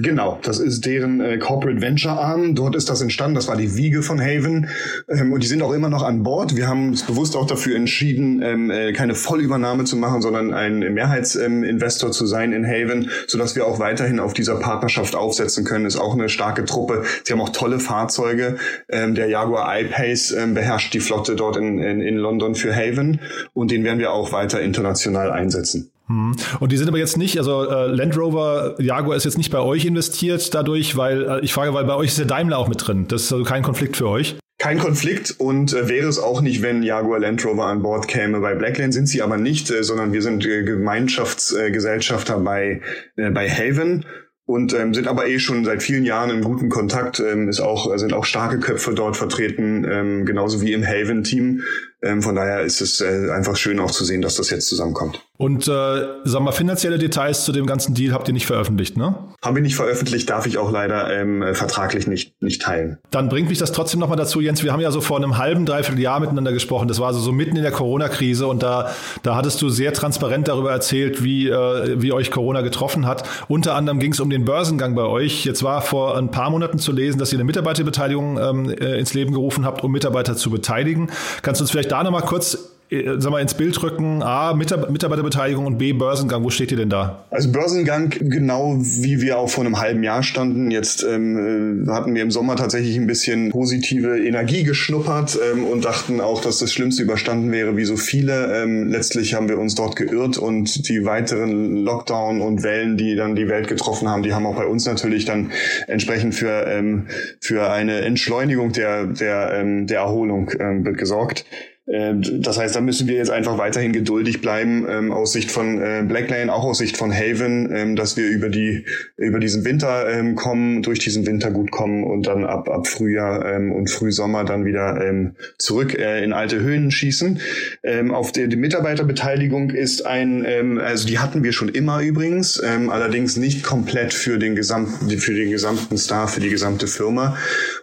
Genau, 0.01 0.39
das 0.43 0.59
ist 0.59 0.85
deren 0.85 1.19
äh, 1.19 1.37
Corporate 1.39 1.81
Venture 1.81 2.13
Arm. 2.13 2.55
Dort 2.55 2.73
ist 2.73 2.89
das 2.89 3.01
entstanden. 3.01 3.35
Das 3.35 3.49
war 3.49 3.57
die 3.57 3.75
Wiege 3.75 4.01
von 4.01 4.21
Haven. 4.21 4.69
Ähm, 5.09 5.33
und 5.33 5.43
die 5.43 5.47
sind 5.47 5.61
auch 5.61 5.73
immer 5.73 5.89
noch 5.89 6.03
an 6.03 6.23
Bord. 6.23 6.55
Wir 6.55 6.69
haben 6.69 6.87
uns 6.87 7.03
bewusst 7.03 7.35
auch 7.35 7.45
dafür 7.45 7.75
entschieden, 7.75 8.41
ähm, 8.41 8.71
äh, 8.71 8.93
keine 8.93 9.13
Vollübernahme 9.13 9.83
zu 9.83 9.97
machen, 9.97 10.21
sondern 10.21 10.53
ein 10.53 10.79
Mehrheitsinvestor 10.79 12.09
ähm, 12.09 12.13
zu 12.13 12.25
sein 12.27 12.53
in 12.53 12.65
Haven, 12.65 13.09
sodass 13.27 13.57
wir 13.57 13.67
auch 13.67 13.79
weiterhin 13.79 14.21
auf 14.21 14.33
dieser 14.33 14.55
Partnerschaft 14.55 15.15
aufsetzen 15.15 15.65
können. 15.65 15.85
Ist 15.85 15.97
auch 15.97 16.13
eine 16.13 16.29
starke 16.29 16.63
Truppe. 16.63 17.03
Sie 17.25 17.33
haben 17.33 17.41
auch 17.41 17.49
tolle 17.49 17.81
Fahrzeuge. 17.81 18.55
Ähm, 18.87 19.15
der 19.15 19.27
Jaguar 19.27 19.81
I-Pace 19.81 20.31
ähm, 20.31 20.53
beherrscht 20.53 20.93
die 20.93 21.01
Flotte 21.01 21.35
dort 21.35 21.57
in, 21.57 21.77
in, 21.79 21.99
in 21.99 22.15
London 22.15 22.55
für 22.55 22.73
Haven. 22.73 23.19
Und 23.53 23.69
den 23.69 23.83
werden 23.83 23.99
wir 23.99 24.13
auch 24.13 24.31
weiter 24.31 24.61
international 24.61 25.29
einsetzen. 25.29 25.91
Hm. 26.09 26.35
Und 26.59 26.71
die 26.71 26.77
sind 26.77 26.87
aber 26.87 26.97
jetzt 26.97 27.17
nicht, 27.17 27.37
also 27.37 27.69
äh, 27.69 27.87
Land 27.87 28.17
Rover, 28.17 28.75
Jaguar 28.79 29.15
ist 29.15 29.25
jetzt 29.25 29.37
nicht 29.37 29.51
bei 29.51 29.59
euch 29.59 29.85
investiert 29.85 30.53
dadurch, 30.55 30.97
weil 30.97 31.23
äh, 31.23 31.39
ich 31.41 31.53
frage, 31.53 31.73
weil 31.73 31.85
bei 31.85 31.95
euch 31.95 32.09
ist 32.09 32.17
der 32.17 32.25
Daimler 32.25 32.57
auch 32.57 32.67
mit 32.67 32.85
drin. 32.85 33.05
Das 33.07 33.23
ist 33.23 33.31
also 33.31 33.45
kein 33.45 33.61
Konflikt 33.61 33.95
für 33.95 34.09
euch. 34.09 34.35
Kein 34.57 34.79
Konflikt 34.79 35.35
und 35.37 35.71
äh, 35.71 35.87
wäre 35.87 36.07
es 36.07 36.17
auch 36.19 36.41
nicht, 36.41 36.63
wenn 36.63 36.81
Jaguar 36.83 37.19
Land 37.19 37.45
Rover 37.45 37.67
an 37.67 37.83
Bord 37.83 38.07
käme. 38.07 38.39
Bei 38.39 38.55
Blackland 38.55 38.93
sind 38.93 39.07
sie 39.07 39.21
aber 39.21 39.37
nicht, 39.37 39.69
äh, 39.69 39.83
sondern 39.83 40.11
wir 40.11 40.23
sind 40.23 40.45
äh, 40.45 40.63
Gemeinschaftsgesellschafter 40.63 42.39
bei, 42.39 42.81
äh, 43.15 43.29
bei 43.29 43.47
Haven 43.47 44.05
und 44.45 44.73
ähm, 44.73 44.95
sind 44.95 45.07
aber 45.07 45.27
eh 45.27 45.37
schon 45.37 45.63
seit 45.63 45.83
vielen 45.83 46.05
Jahren 46.05 46.31
in 46.31 46.41
gutem 46.41 46.69
Kontakt. 46.69 47.19
Ähm, 47.19 47.49
ist 47.49 47.59
auch 47.59 47.95
sind 47.97 48.13
auch 48.13 48.25
starke 48.25 48.59
Köpfe 48.59 48.95
dort 48.95 49.15
vertreten, 49.15 49.85
ähm, 49.87 50.25
genauso 50.25 50.59
wie 50.61 50.73
im 50.73 50.83
Haven-Team. 50.83 51.61
Ähm, 52.01 52.21
von 52.21 52.35
daher 52.35 52.61
ist 52.61 52.81
es 52.81 53.01
äh, 53.01 53.29
einfach 53.31 53.55
schön 53.57 53.79
auch 53.79 53.91
zu 53.91 54.05
sehen, 54.05 54.21
dass 54.21 54.35
das 54.35 54.49
jetzt 54.49 54.67
zusammenkommt. 54.69 55.21
Und 55.37 55.67
äh, 55.69 56.05
sag 56.25 56.41
mal, 56.41 56.51
finanzielle 56.51 56.97
Details 56.97 57.45
zu 57.45 57.53
dem 57.53 57.65
ganzen 57.65 57.93
Deal 57.93 58.13
habt 58.13 58.27
ihr 58.27 58.33
nicht 58.33 58.45
veröffentlicht, 58.45 58.97
ne? 58.97 59.15
Haben 59.41 59.55
wir 59.55 59.61
nicht 59.61 59.77
veröffentlicht, 59.77 60.29
darf 60.29 60.45
ich 60.45 60.57
auch 60.57 60.69
leider 60.69 61.13
ähm, 61.13 61.43
vertraglich 61.53 62.07
nicht, 62.07 62.41
nicht 62.41 62.61
teilen. 62.61 62.97
Dann 63.09 63.29
bringt 63.29 63.47
mich 63.47 63.57
das 63.57 63.71
trotzdem 63.71 64.01
nochmal 64.01 64.17
dazu, 64.17 64.41
Jens, 64.41 64.63
wir 64.63 64.73
haben 64.73 64.81
ja 64.81 64.91
so 64.91 64.99
vor 64.99 65.15
einem 65.15 65.37
halben, 65.37 65.65
dreiviertel 65.65 66.01
Jahr 66.01 66.19
miteinander 66.19 66.51
gesprochen. 66.51 66.89
Das 66.89 66.99
war 66.99 67.07
also 67.07 67.21
so 67.21 67.31
mitten 67.31 67.55
in 67.55 67.63
der 67.63 67.71
Corona-Krise 67.71 68.47
und 68.47 68.63
da, 68.63 68.93
da 69.23 69.37
hattest 69.37 69.61
du 69.61 69.69
sehr 69.69 69.93
transparent 69.93 70.49
darüber 70.49 70.71
erzählt, 70.71 71.23
wie, 71.23 71.47
äh, 71.47 72.01
wie 72.01 72.11
euch 72.11 72.31
Corona 72.31 72.59
getroffen 72.59 73.05
hat. 73.05 73.23
Unter 73.47 73.75
anderem 73.75 73.99
ging 73.99 74.11
es 74.11 74.19
um 74.19 74.29
den 74.29 74.43
Börsengang 74.43 74.93
bei 74.93 75.03
euch. 75.03 75.45
Jetzt 75.45 75.63
war 75.63 75.81
vor 75.81 76.17
ein 76.17 76.31
paar 76.31 76.49
Monaten 76.49 76.79
zu 76.79 76.91
lesen, 76.91 77.17
dass 77.17 77.31
ihr 77.31 77.37
eine 77.37 77.45
Mitarbeiterbeteiligung 77.45 78.37
ähm, 78.37 78.69
äh, 78.69 78.99
ins 78.99 79.13
Leben 79.13 79.31
gerufen 79.31 79.65
habt, 79.65 79.85
um 79.85 79.91
Mitarbeiter 79.93 80.35
zu 80.35 80.49
beteiligen. 80.49 81.09
Kannst 81.43 81.61
du 81.61 81.63
uns 81.63 81.71
vielleicht 81.71 81.88
da 81.91 82.03
nochmal 82.03 82.23
kurz 82.23 82.57
äh, 82.91 83.19
sag 83.19 83.31
mal, 83.31 83.39
ins 83.39 83.53
Bild 83.53 83.81
rücken, 83.83 84.23
A, 84.23 84.53
Mitarbeiterbeteiligung 84.53 85.65
und 85.67 85.77
B, 85.77 85.93
Börsengang. 85.93 86.43
Wo 86.43 86.49
steht 86.49 86.71
ihr 86.71 86.77
denn 86.77 86.89
da? 86.89 87.23
Also 87.29 87.51
Börsengang, 87.51 88.09
genau 88.19 88.77
wie 88.79 89.21
wir 89.21 89.37
auch 89.37 89.49
vor 89.49 89.63
einem 89.63 89.79
halben 89.79 90.01
Jahr 90.01 90.23
standen. 90.23 90.71
Jetzt 90.71 91.03
ähm, 91.03 91.85
äh, 91.87 91.91
hatten 91.91 92.15
wir 92.15 92.23
im 92.23 92.31
Sommer 92.31 92.55
tatsächlich 92.55 92.95
ein 92.95 93.05
bisschen 93.05 93.51
positive 93.51 94.19
Energie 94.19 94.63
geschnuppert 94.63 95.37
ähm, 95.53 95.65
und 95.65 95.85
dachten 95.85 96.19
auch, 96.19 96.41
dass 96.41 96.57
das 96.57 96.73
Schlimmste 96.73 97.03
überstanden 97.03 97.51
wäre, 97.51 97.77
wie 97.77 97.85
so 97.85 97.95
viele. 97.95 98.63
Ähm, 98.63 98.87
letztlich 98.87 99.35
haben 99.35 99.49
wir 99.49 99.59
uns 99.59 99.75
dort 99.75 99.95
geirrt 99.95 100.37
und 100.37 100.89
die 100.89 101.05
weiteren 101.05 101.83
Lockdown 101.83 102.41
und 102.41 102.63
Wellen, 102.63 102.97
die 102.97 103.15
dann 103.15 103.35
die 103.35 103.47
Welt 103.47 103.67
getroffen 103.67 104.09
haben, 104.09 104.23
die 104.23 104.33
haben 104.33 104.47
auch 104.47 104.55
bei 104.55 104.65
uns 104.65 104.87
natürlich 104.87 105.25
dann 105.25 105.51
entsprechend 105.85 106.33
für, 106.33 106.65
ähm, 106.65 107.07
für 107.39 107.69
eine 107.69 108.01
Entschleunigung 108.01 108.71
der, 108.71 109.05
der, 109.05 109.53
ähm, 109.53 109.85
der 109.85 109.99
Erholung 109.99 110.49
ähm, 110.59 110.83
gesorgt. 110.95 111.45
Ähm, 111.89 112.21
das 112.41 112.57
heißt, 112.57 112.75
da 112.75 112.81
müssen 112.81 113.07
wir 113.07 113.15
jetzt 113.15 113.31
einfach 113.31 113.57
weiterhin 113.57 113.93
geduldig 113.93 114.41
bleiben, 114.41 114.85
ähm, 114.87 115.11
aus 115.11 115.33
Sicht 115.33 115.51
von 115.51 115.81
äh, 115.81 116.03
Blacklane, 116.07 116.53
auch 116.53 116.63
aus 116.63 116.77
Sicht 116.77 116.97
von 116.97 117.11
Haven, 117.11 117.73
ähm, 117.73 117.95
dass 117.95 118.15
wir 118.15 118.27
über 118.27 118.49
die 118.49 118.85
über 119.17 119.39
diesen 119.39 119.65
Winter 119.65 120.07
ähm, 120.07 120.35
kommen, 120.35 120.83
durch 120.83 120.99
diesen 120.99 121.25
Winter 121.25 121.49
gut 121.49 121.71
kommen 121.71 122.03
und 122.03 122.27
dann 122.27 122.45
ab 122.45 122.69
ab 122.69 122.87
Frühjahr 122.87 123.43
ähm, 123.45 123.71
und 123.71 123.89
Frühsommer 123.89 124.43
dann 124.45 124.65
wieder 124.65 125.03
ähm, 125.03 125.35
zurück 125.57 125.97
äh, 125.97 126.23
in 126.23 126.31
alte 126.31 126.59
Höhen 126.59 126.91
schießen. 126.91 127.39
Ähm, 127.83 128.13
auf 128.13 128.31
der 128.31 128.47
die 128.47 128.55
Mitarbeiterbeteiligung 128.55 129.71
ist 129.71 130.05
ein, 130.05 130.45
ähm, 130.45 130.77
also 130.77 131.07
die 131.07 131.17
hatten 131.17 131.43
wir 131.43 131.53
schon 131.53 131.69
immer 131.69 132.01
übrigens, 132.01 132.61
ähm, 132.63 132.91
allerdings 132.91 133.35
nicht 133.35 133.63
komplett 133.63 134.13
für 134.13 134.37
den 134.37 134.55
gesamten 134.55 135.09
für 135.09 135.33
den 135.33 135.49
gesamten 135.49 135.97
Staff, 135.97 136.35
für 136.35 136.39
die 136.39 136.49
gesamte 136.49 136.85
Firma. 136.85 137.35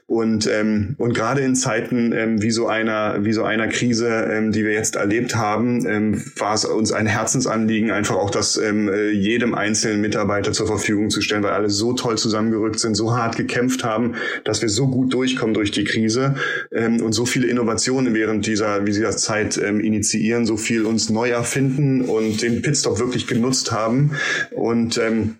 Und, 0.08 0.46
ähm, 0.46 0.94
und 0.98 1.14
gerade 1.14 1.40
in 1.40 1.56
Zeiten 1.56 2.12
ähm, 2.12 2.40
wie 2.40 2.52
so 2.52 2.68
einer, 2.68 3.24
wie 3.24 3.32
so 3.32 3.42
einer 3.42 3.66
Krise, 3.66 4.08
ähm, 4.30 4.52
die 4.52 4.64
wir 4.64 4.70
jetzt 4.70 4.94
erlebt 4.94 5.34
haben, 5.34 5.84
ähm, 5.84 6.22
war 6.36 6.54
es 6.54 6.64
uns 6.64 6.92
ein 6.92 7.06
Herzensanliegen, 7.06 7.90
einfach 7.90 8.14
auch 8.14 8.30
das 8.30 8.56
ähm, 8.56 8.88
äh, 8.88 9.10
jedem 9.10 9.56
einzelnen 9.56 10.00
Mitarbeiter 10.00 10.52
zur 10.52 10.68
Verfügung 10.68 11.10
zu 11.10 11.22
stellen, 11.22 11.42
weil 11.42 11.54
alle 11.54 11.70
so 11.70 11.92
toll 11.92 12.16
zusammengerückt 12.18 12.78
sind, 12.78 12.94
so 12.94 13.16
hart 13.16 13.36
gekämpft 13.36 13.82
haben, 13.82 14.14
dass 14.44 14.62
wir 14.62 14.68
so 14.68 14.86
gut 14.86 15.12
durchkommen 15.12 15.54
durch 15.54 15.72
die 15.72 15.82
Krise 15.82 16.36
ähm, 16.70 17.02
und 17.02 17.12
so 17.12 17.26
viele 17.26 17.48
Innovationen 17.48 18.14
während 18.14 18.46
dieser, 18.46 18.86
wie 18.86 18.92
dieser 18.92 19.16
Zeit 19.16 19.58
ähm, 19.58 19.80
initiieren, 19.80 20.46
so 20.46 20.56
viel 20.56 20.86
uns 20.86 21.10
neu 21.10 21.30
erfinden 21.30 22.02
und 22.02 22.42
den 22.42 22.62
Pitstop 22.62 23.00
wirklich 23.00 23.26
genutzt 23.26 23.72
haben. 23.72 24.12
Und 24.52 24.98
ähm, 24.98 25.38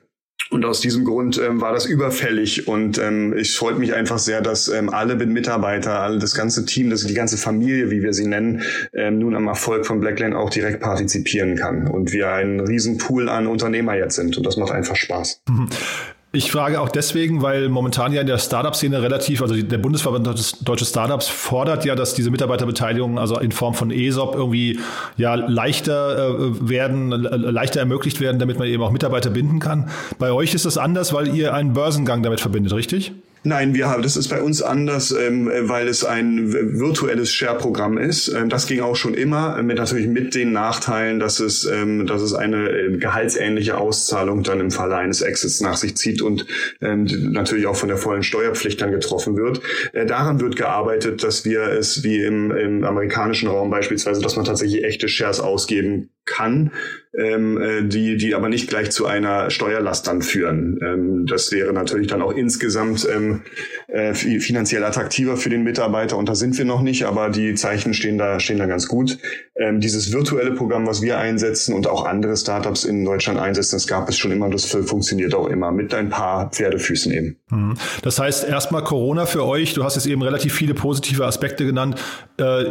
und 0.50 0.65
aus 0.65 0.81
diesem 0.81 1.05
Grund 1.05 1.38
ähm, 1.38 1.61
war 1.61 1.73
das 1.73 1.87
überfällig. 1.87 2.69
Und 2.69 2.99
ähm, 2.99 3.37
ich 3.37 3.57
freut 3.57 3.79
mich 3.79 3.95
einfach 3.95 4.19
sehr, 4.19 4.41
dass 4.41 4.69
ähm, 4.69 4.91
alle 4.91 5.17
Mitarbeiter, 5.33 6.00
alle 6.00 6.19
das 6.19 6.35
ganze 6.35 6.65
Team, 6.65 6.91
das 6.91 7.05
die 7.05 7.15
ganze 7.15 7.37
Familie, 7.37 7.91
wie 7.91 8.03
wir 8.03 8.12
sie 8.12 8.26
nennen, 8.26 8.62
ähm, 8.93 9.19
nun 9.19 9.35
am 9.35 9.49
Erfolg 9.49 9.87
von 9.87 10.00
Blackland 10.00 10.35
auch 10.35 10.50
direkt 10.50 10.81
partizipieren 10.81 11.57
kann. 11.57 11.88
Und 11.88 12.12
wir 12.12 12.31
ein 12.31 12.61
Riesenpool 12.61 13.29
an 13.29 13.47
Unternehmer 13.47 13.97
jetzt 13.97 14.17
sind. 14.17 14.37
Und 14.37 14.47
das 14.47 14.57
macht 14.57 14.73
einfach 14.73 14.97
Spaß. 14.97 15.43
Ich 16.37 16.52
frage 16.52 16.83
auch 16.83 16.90
deswegen, 16.90 17.40
weil 17.40 17.71
momentan 17.71 18.12
ja 18.12 18.21
in 18.21 18.26
der 18.26 18.37
Startup-Szene 18.37 19.00
relativ, 19.00 19.40
also 19.40 19.55
der 19.55 19.78
Bundesverband 19.78 20.26
Deutsche 20.69 20.85
Startups 20.85 21.28
fordert 21.28 21.87
ja, 21.87 21.95
dass 21.95 22.12
diese 22.12 22.31
Mitarbeiterbeteiligung, 22.31 23.19
also 23.19 23.38
in 23.38 23.52
Form 23.52 23.73
von 23.73 23.90
ESOP, 23.90 24.35
irgendwie 24.35 24.78
ja 25.16 25.35
leichter 25.35 26.28
äh, 26.28 26.69
werden, 26.69 27.09
leichter 27.09 27.81
ermöglicht 27.81 28.21
werden, 28.21 28.38
damit 28.38 28.59
man 28.59 28.69
eben 28.69 28.83
auch 28.83 28.90
Mitarbeiter 28.90 29.31
binden 29.31 29.61
kann. 29.61 29.88
Bei 30.19 30.31
euch 30.31 30.52
ist 30.52 30.66
das 30.66 30.76
anders, 30.76 31.14
weil 31.14 31.35
ihr 31.35 31.55
einen 31.55 31.73
Börsengang 31.73 32.23
damit 32.23 32.43
verbindet, 32.43 32.75
richtig? 32.75 33.12
Nein, 33.45 33.75
wir 33.75 33.88
haben, 33.88 34.02
das 34.02 34.16
ist 34.16 34.26
bei 34.28 34.43
uns 34.43 34.61
anders, 34.61 35.12
ähm, 35.12 35.49
weil 35.49 35.87
es 35.87 36.05
ein 36.05 36.52
virtuelles 36.52 37.33
Share-Programm 37.33 37.97
ist. 37.97 38.26
Ähm, 38.28 38.49
das 38.49 38.66
ging 38.66 38.81
auch 38.81 38.97
schon 38.97 39.14
immer, 39.14 39.62
mit 39.62 39.78
natürlich 39.78 40.09
mit 40.09 40.35
den 40.35 40.52
Nachteilen, 40.52 41.21
dass 41.21 41.38
es, 41.38 41.64
ähm, 41.64 42.07
dass 42.07 42.23
es 42.23 42.35
eine 42.35 42.69
äh, 42.69 42.97
gehaltsähnliche 42.97 43.78
Auszahlung 43.78 44.43
dann 44.43 44.59
im 44.59 44.73
Falle 44.73 44.97
eines 44.97 45.21
Exits 45.21 45.61
nach 45.61 45.76
sich 45.76 45.97
zieht 45.97 46.23
und 46.23 46.47
ähm, 46.81 47.07
natürlich 47.33 47.66
auch 47.66 47.76
von 47.76 47.88
der 47.88 47.99
vollen 47.99 48.25
Steuerpflicht 48.25 48.81
dann 48.81 48.90
getroffen 48.90 49.37
wird. 49.37 49.61
Äh, 49.93 50.07
daran 50.07 50.40
wird 50.40 50.57
gearbeitet, 50.57 51.23
dass 51.23 51.45
wir 51.45 51.69
es 51.69 52.02
wie 52.02 52.23
im, 52.23 52.50
im 52.50 52.83
amerikanischen 52.83 53.49
Raum 53.49 53.71
beispielsweise, 53.71 54.21
dass 54.21 54.35
man 54.35 54.45
tatsächlich 54.45 54.83
echte 54.83 55.07
Shares 55.07 55.38
ausgeben 55.38 56.11
kann, 56.26 56.73
ähm, 57.16 57.61
äh, 57.61 57.83
die, 57.83 58.16
die 58.16 58.35
aber 58.35 58.49
nicht 58.49 58.68
gleich 58.68 58.90
zu 58.90 59.06
einer 59.06 59.49
Steuerlast 59.50 60.06
dann 60.06 60.23
führen. 60.23 60.78
Ähm, 60.83 61.26
das 61.26 61.50
wäre 61.52 61.73
natürlich 61.73 62.09
dann 62.09 62.21
auch 62.21 62.33
insgesamt 62.33 63.09
ähm, 63.11 63.42
äh, 63.88 64.12
finanziell 64.12 64.85
attraktiver 64.85 65.37
für 65.37 65.49
den 65.49 65.62
Mitarbeiter 65.62 66.18
und 66.18 66.28
da 66.28 66.35
sind 66.35 66.59
wir 66.59 66.64
noch 66.64 66.83
nicht, 66.83 67.04
aber 67.04 67.30
die 67.30 67.54
Zeichen 67.54 67.95
stehen 67.95 68.18
da, 68.18 68.38
stehen 68.40 68.59
da 68.59 68.66
ganz 68.66 68.88
gut. 68.88 69.18
Ähm, 69.56 69.80
dieses 69.80 70.12
virtuelle 70.12 70.52
Programm, 70.52 70.87
was 70.87 71.00
wir 71.00 71.18
einsetzen 71.18 71.75
und 71.75 71.87
auch 71.87 72.04
andere 72.04 72.37
Startups 72.37 72.85
in 72.85 73.04
Deutschland 73.04 73.38
einsetzen, 73.38 73.76
das 73.76 73.87
gab 73.87 74.09
es 74.09 74.18
schon 74.18 74.33
immer, 74.33 74.50
das 74.50 74.66
funktioniert 74.66 75.35
auch 75.35 75.49
immer 75.49 75.73
mit 75.73 75.95
ein 75.95 76.11
paar 76.11 76.50
Pferdefüßen 76.50 77.12
eben. 77.12 77.37
Mhm. 77.50 77.75
Das 78.02 78.18
heißt 78.18 78.47
erstmal 78.47 78.85
Corona 78.85 79.25
für 79.26 79.47
euch, 79.47 79.73
du 79.73 79.85
hast 79.85 79.95
jetzt 79.95 80.06
eben 80.06 80.23
relativ 80.23 80.52
viele 80.52 80.75
positive 80.75 81.25
Aspekte 81.25 81.64
genannt. 81.64 82.02
Äh, 82.37 82.64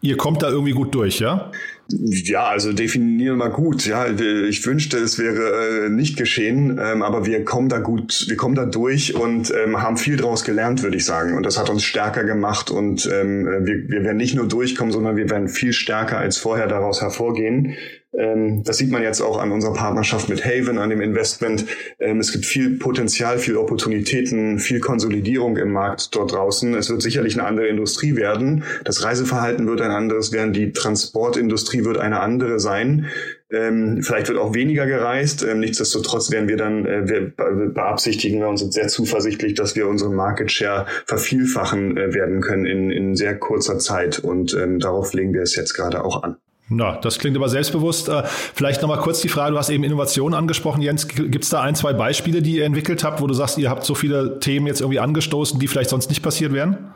ihr 0.00 0.16
kommt 0.16 0.42
da 0.42 0.48
irgendwie 0.48 0.72
gut 0.72 0.94
durch, 0.94 1.20
ja? 1.20 1.50
Ja, 1.92 2.44
also 2.44 2.72
definieren 2.72 3.38
wir 3.38 3.50
gut. 3.50 3.86
Ja, 3.86 4.06
ich 4.06 4.64
wünschte, 4.66 4.98
es 4.98 5.18
wäre 5.18 5.86
äh, 5.86 5.88
nicht 5.88 6.16
geschehen, 6.16 6.80
ähm, 6.82 7.02
aber 7.02 7.26
wir 7.26 7.44
kommen 7.44 7.68
da 7.68 7.78
gut, 7.78 8.26
wir 8.28 8.36
kommen 8.36 8.54
da 8.54 8.64
durch 8.64 9.14
und 9.14 9.52
ähm, 9.54 9.82
haben 9.82 9.96
viel 9.96 10.16
daraus 10.16 10.44
gelernt, 10.44 10.82
würde 10.82 10.96
ich 10.96 11.04
sagen. 11.04 11.36
Und 11.36 11.44
das 11.44 11.58
hat 11.58 11.70
uns 11.70 11.84
stärker 11.84 12.24
gemacht 12.24 12.70
und 12.70 13.08
ähm, 13.12 13.46
wir, 13.64 13.88
wir 13.88 14.04
werden 14.04 14.16
nicht 14.16 14.34
nur 14.34 14.48
durchkommen, 14.48 14.92
sondern 14.92 15.16
wir 15.16 15.28
werden 15.30 15.48
viel 15.48 15.72
stärker 15.72 16.18
als 16.18 16.38
vorher 16.38 16.66
daraus 16.66 17.00
hervorgehen. 17.00 17.76
Ähm, 18.14 18.62
das 18.64 18.78
sieht 18.78 18.90
man 18.90 19.02
jetzt 19.02 19.22
auch 19.22 19.38
an 19.38 19.52
unserer 19.52 19.72
Partnerschaft 19.72 20.28
mit 20.28 20.44
Haven, 20.44 20.78
an 20.78 20.90
dem 20.90 21.00
Investment. 21.00 21.64
Ähm, 21.98 22.20
es 22.20 22.32
gibt 22.32 22.44
viel 22.44 22.78
Potenzial, 22.78 23.38
viel 23.38 23.56
Opportunitäten, 23.56 24.58
viel 24.58 24.80
Konsolidierung 24.80 25.56
im 25.56 25.72
Markt 25.72 26.14
dort 26.14 26.32
draußen. 26.32 26.74
Es 26.74 26.90
wird 26.90 27.00
sicherlich 27.00 27.38
eine 27.38 27.48
andere 27.48 27.68
Industrie 27.68 28.14
werden. 28.16 28.64
Das 28.84 29.02
Reiseverhalten 29.02 29.66
wird 29.66 29.80
ein 29.80 29.90
anderes 29.90 30.32
werden. 30.32 30.52
Die 30.52 30.72
Transportindustrie 30.72 31.81
wird 31.84 31.98
eine 31.98 32.20
andere 32.20 32.60
sein. 32.60 33.06
Ähm, 33.50 34.02
vielleicht 34.02 34.28
wird 34.28 34.38
auch 34.38 34.54
weniger 34.54 34.86
gereist. 34.86 35.42
Ähm, 35.42 35.60
nichtsdestotrotz 35.60 36.30
werden 36.30 36.48
wir 36.48 36.56
dann, 36.56 36.86
äh, 36.86 37.08
wir 37.08 37.32
beabsichtigen 37.68 38.40
wir 38.40 38.56
sind 38.56 38.72
sehr 38.72 38.88
zuversichtlich, 38.88 39.54
dass 39.54 39.76
wir 39.76 39.88
unseren 39.88 40.14
Market 40.14 40.50
Share 40.50 40.86
vervielfachen 41.06 41.96
äh, 41.96 42.14
werden 42.14 42.40
können 42.40 42.66
in, 42.66 42.90
in 42.90 43.14
sehr 43.14 43.38
kurzer 43.38 43.78
Zeit. 43.78 44.18
Und 44.18 44.54
ähm, 44.54 44.78
darauf 44.78 45.12
legen 45.12 45.34
wir 45.34 45.42
es 45.42 45.54
jetzt 45.54 45.74
gerade 45.74 46.04
auch 46.04 46.22
an. 46.22 46.36
Na, 46.68 46.98
das 47.00 47.18
klingt 47.18 47.36
aber 47.36 47.48
selbstbewusst. 47.48 48.08
Äh, 48.08 48.22
vielleicht 48.24 48.80
nochmal 48.80 48.98
kurz 48.98 49.20
die 49.20 49.28
Frage, 49.28 49.52
du 49.52 49.58
hast 49.58 49.68
eben 49.68 49.84
Innovation 49.84 50.32
angesprochen, 50.32 50.80
Jens. 50.80 51.08
Gibt 51.08 51.44
es 51.44 51.50
da 51.50 51.60
ein, 51.60 51.74
zwei 51.74 51.92
Beispiele, 51.92 52.40
die 52.40 52.56
ihr 52.56 52.64
entwickelt 52.64 53.04
habt, 53.04 53.20
wo 53.20 53.26
du 53.26 53.34
sagst, 53.34 53.58
ihr 53.58 53.68
habt 53.68 53.84
so 53.84 53.94
viele 53.94 54.40
Themen 54.40 54.66
jetzt 54.66 54.80
irgendwie 54.80 55.00
angestoßen, 55.00 55.60
die 55.60 55.68
vielleicht 55.68 55.90
sonst 55.90 56.08
nicht 56.08 56.22
passiert 56.22 56.52
wären? 56.52 56.94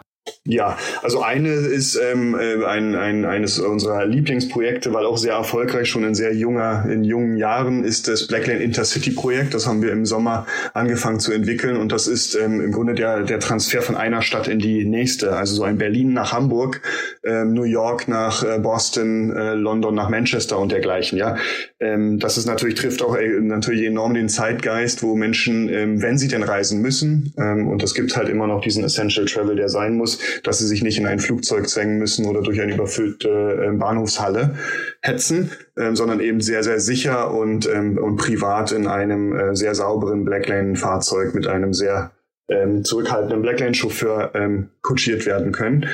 Ja, 0.49 0.76
also 1.02 1.23
eine 1.23 1.49
ist 1.49 1.97
ähm, 1.97 2.37
äh, 2.38 2.64
ein, 2.64 2.95
ein, 2.95 3.25
eines 3.25 3.59
unserer 3.59 4.06
Lieblingsprojekte, 4.06 4.92
weil 4.92 5.04
auch 5.04 5.18
sehr 5.18 5.35
erfolgreich 5.35 5.88
schon 5.88 6.04
in 6.04 6.14
sehr 6.14 6.35
junger, 6.35 6.87
in 6.88 7.02
jungen 7.02 7.37
Jahren 7.37 7.85
ist 7.85 8.06
das 8.06 8.28
Blackland 8.28 8.61
Intercity 8.61 9.11
Projekt. 9.11 9.54
Das 9.54 9.66
haben 9.66 9.83
wir 9.83 9.90
im 9.90 10.06
Sommer 10.06 10.47
angefangen 10.73 11.18
zu 11.18 11.33
entwickeln 11.33 11.76
und 11.76 11.90
das 11.90 12.06
ist 12.06 12.37
ähm, 12.37 12.61
im 12.61 12.71
Grunde 12.71 12.95
der, 12.95 13.25
der 13.25 13.40
Transfer 13.40 13.83
von 13.83 13.97
einer 13.97 14.23
Stadt 14.23 14.47
in 14.47 14.61
die 14.61 14.85
nächste. 14.85 15.33
Also 15.33 15.56
so 15.56 15.64
ein 15.64 15.78
Berlin 15.78 16.12
nach 16.12 16.33
Hamburg, 16.33 16.80
ähm, 17.25 17.52
New 17.52 17.64
York 17.64 18.06
nach 18.06 18.45
äh, 18.45 18.59
Boston, 18.61 19.35
äh, 19.35 19.54
London 19.54 19.97
nach 19.97 20.09
Manchester 20.09 20.59
und 20.59 20.71
dergleichen. 20.71 21.18
Ja, 21.18 21.37
ähm, 21.80 22.21
das 22.21 22.38
ist 22.38 22.47
natürlich 22.47 22.76
trifft 22.76 23.02
auch 23.02 23.16
äh, 23.16 23.40
natürlich 23.40 23.85
enorm 23.85 24.14
den 24.14 24.28
Zeitgeist, 24.28 25.02
wo 25.02 25.16
Menschen, 25.16 25.68
ähm, 25.68 26.02
wenn 26.02 26.18
sie 26.18 26.28
denn 26.28 26.45
reisen 26.45 26.80
müssen, 26.80 27.35
ähm, 27.37 27.66
und 27.66 27.83
es 27.83 27.95
gibt 27.95 28.16
halt 28.16 28.28
immer 28.28 28.47
noch 28.47 28.61
diesen 28.61 28.85
Essential 28.85 29.26
Travel, 29.26 29.56
der 29.56 29.68
sein 29.68 29.97
muss 29.97 30.15
dass 30.42 30.58
sie 30.58 30.66
sich 30.66 30.82
nicht 30.82 30.99
in 30.99 31.06
ein 31.06 31.18
Flugzeug 31.18 31.68
zwängen 31.68 31.99
müssen 31.99 32.26
oder 32.26 32.42
durch 32.42 32.61
eine 32.61 32.75
überfüllte 32.75 33.28
äh, 33.28 33.76
Bahnhofshalle 33.76 34.56
hetzen, 35.00 35.50
äh, 35.76 35.94
sondern 35.94 36.20
eben 36.20 36.40
sehr, 36.40 36.62
sehr 36.62 36.80
sicher 36.80 37.32
und, 37.32 37.68
ähm, 37.68 37.99
und 37.99 38.16
privat 38.16 38.73
in 38.73 38.87
einem 38.87 39.37
äh, 39.37 39.56
sehr 39.56 39.75
sauberen 39.75 40.25
Blacklane-Fahrzeug 40.25 41.35
mit 41.35 41.46
einem 41.46 41.73
sehr 41.73 42.12
ähm, 42.49 42.85
zurückhaltenden 42.85 43.43
Blacklane-Chauffeur 43.43 44.33
ähm, 44.35 44.71
kutschiert 44.83 45.26
werden 45.26 45.53
können. 45.53 45.87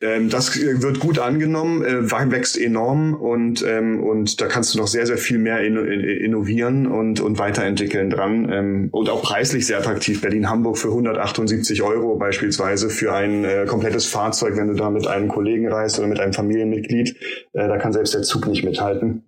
Ähm, 0.00 0.28
das 0.28 0.54
wird 0.60 1.00
gut 1.00 1.18
angenommen, 1.18 1.82
äh, 1.84 2.10
wächst 2.30 2.60
enorm 2.60 3.14
und, 3.14 3.64
ähm, 3.66 4.02
und 4.02 4.40
da 4.40 4.46
kannst 4.46 4.74
du 4.74 4.78
noch 4.78 4.86
sehr, 4.86 5.06
sehr 5.06 5.16
viel 5.16 5.38
mehr 5.38 5.60
in, 5.60 5.76
innovieren 5.76 6.86
und, 6.86 7.20
und 7.20 7.38
weiterentwickeln 7.38 8.10
dran. 8.10 8.50
Ähm, 8.52 8.88
und 8.92 9.08
auch 9.08 9.22
preislich 9.22 9.66
sehr 9.66 9.78
attraktiv. 9.78 10.20
Berlin-Hamburg 10.20 10.76
für 10.76 10.88
178 10.88 11.82
Euro 11.82 12.16
beispielsweise 12.16 12.90
für 12.90 13.14
ein 13.14 13.44
äh, 13.44 13.64
komplettes 13.66 14.06
Fahrzeug, 14.06 14.56
wenn 14.56 14.68
du 14.68 14.74
da 14.74 14.90
mit 14.90 15.06
einem 15.06 15.28
Kollegen 15.28 15.68
reist 15.68 15.98
oder 15.98 16.08
mit 16.08 16.20
einem 16.20 16.34
Familienmitglied. 16.34 17.16
Äh, 17.54 17.68
da 17.68 17.78
kann 17.78 17.92
selbst 17.92 18.14
der 18.14 18.22
Zug 18.22 18.46
nicht 18.46 18.64
mithalten. 18.64 19.24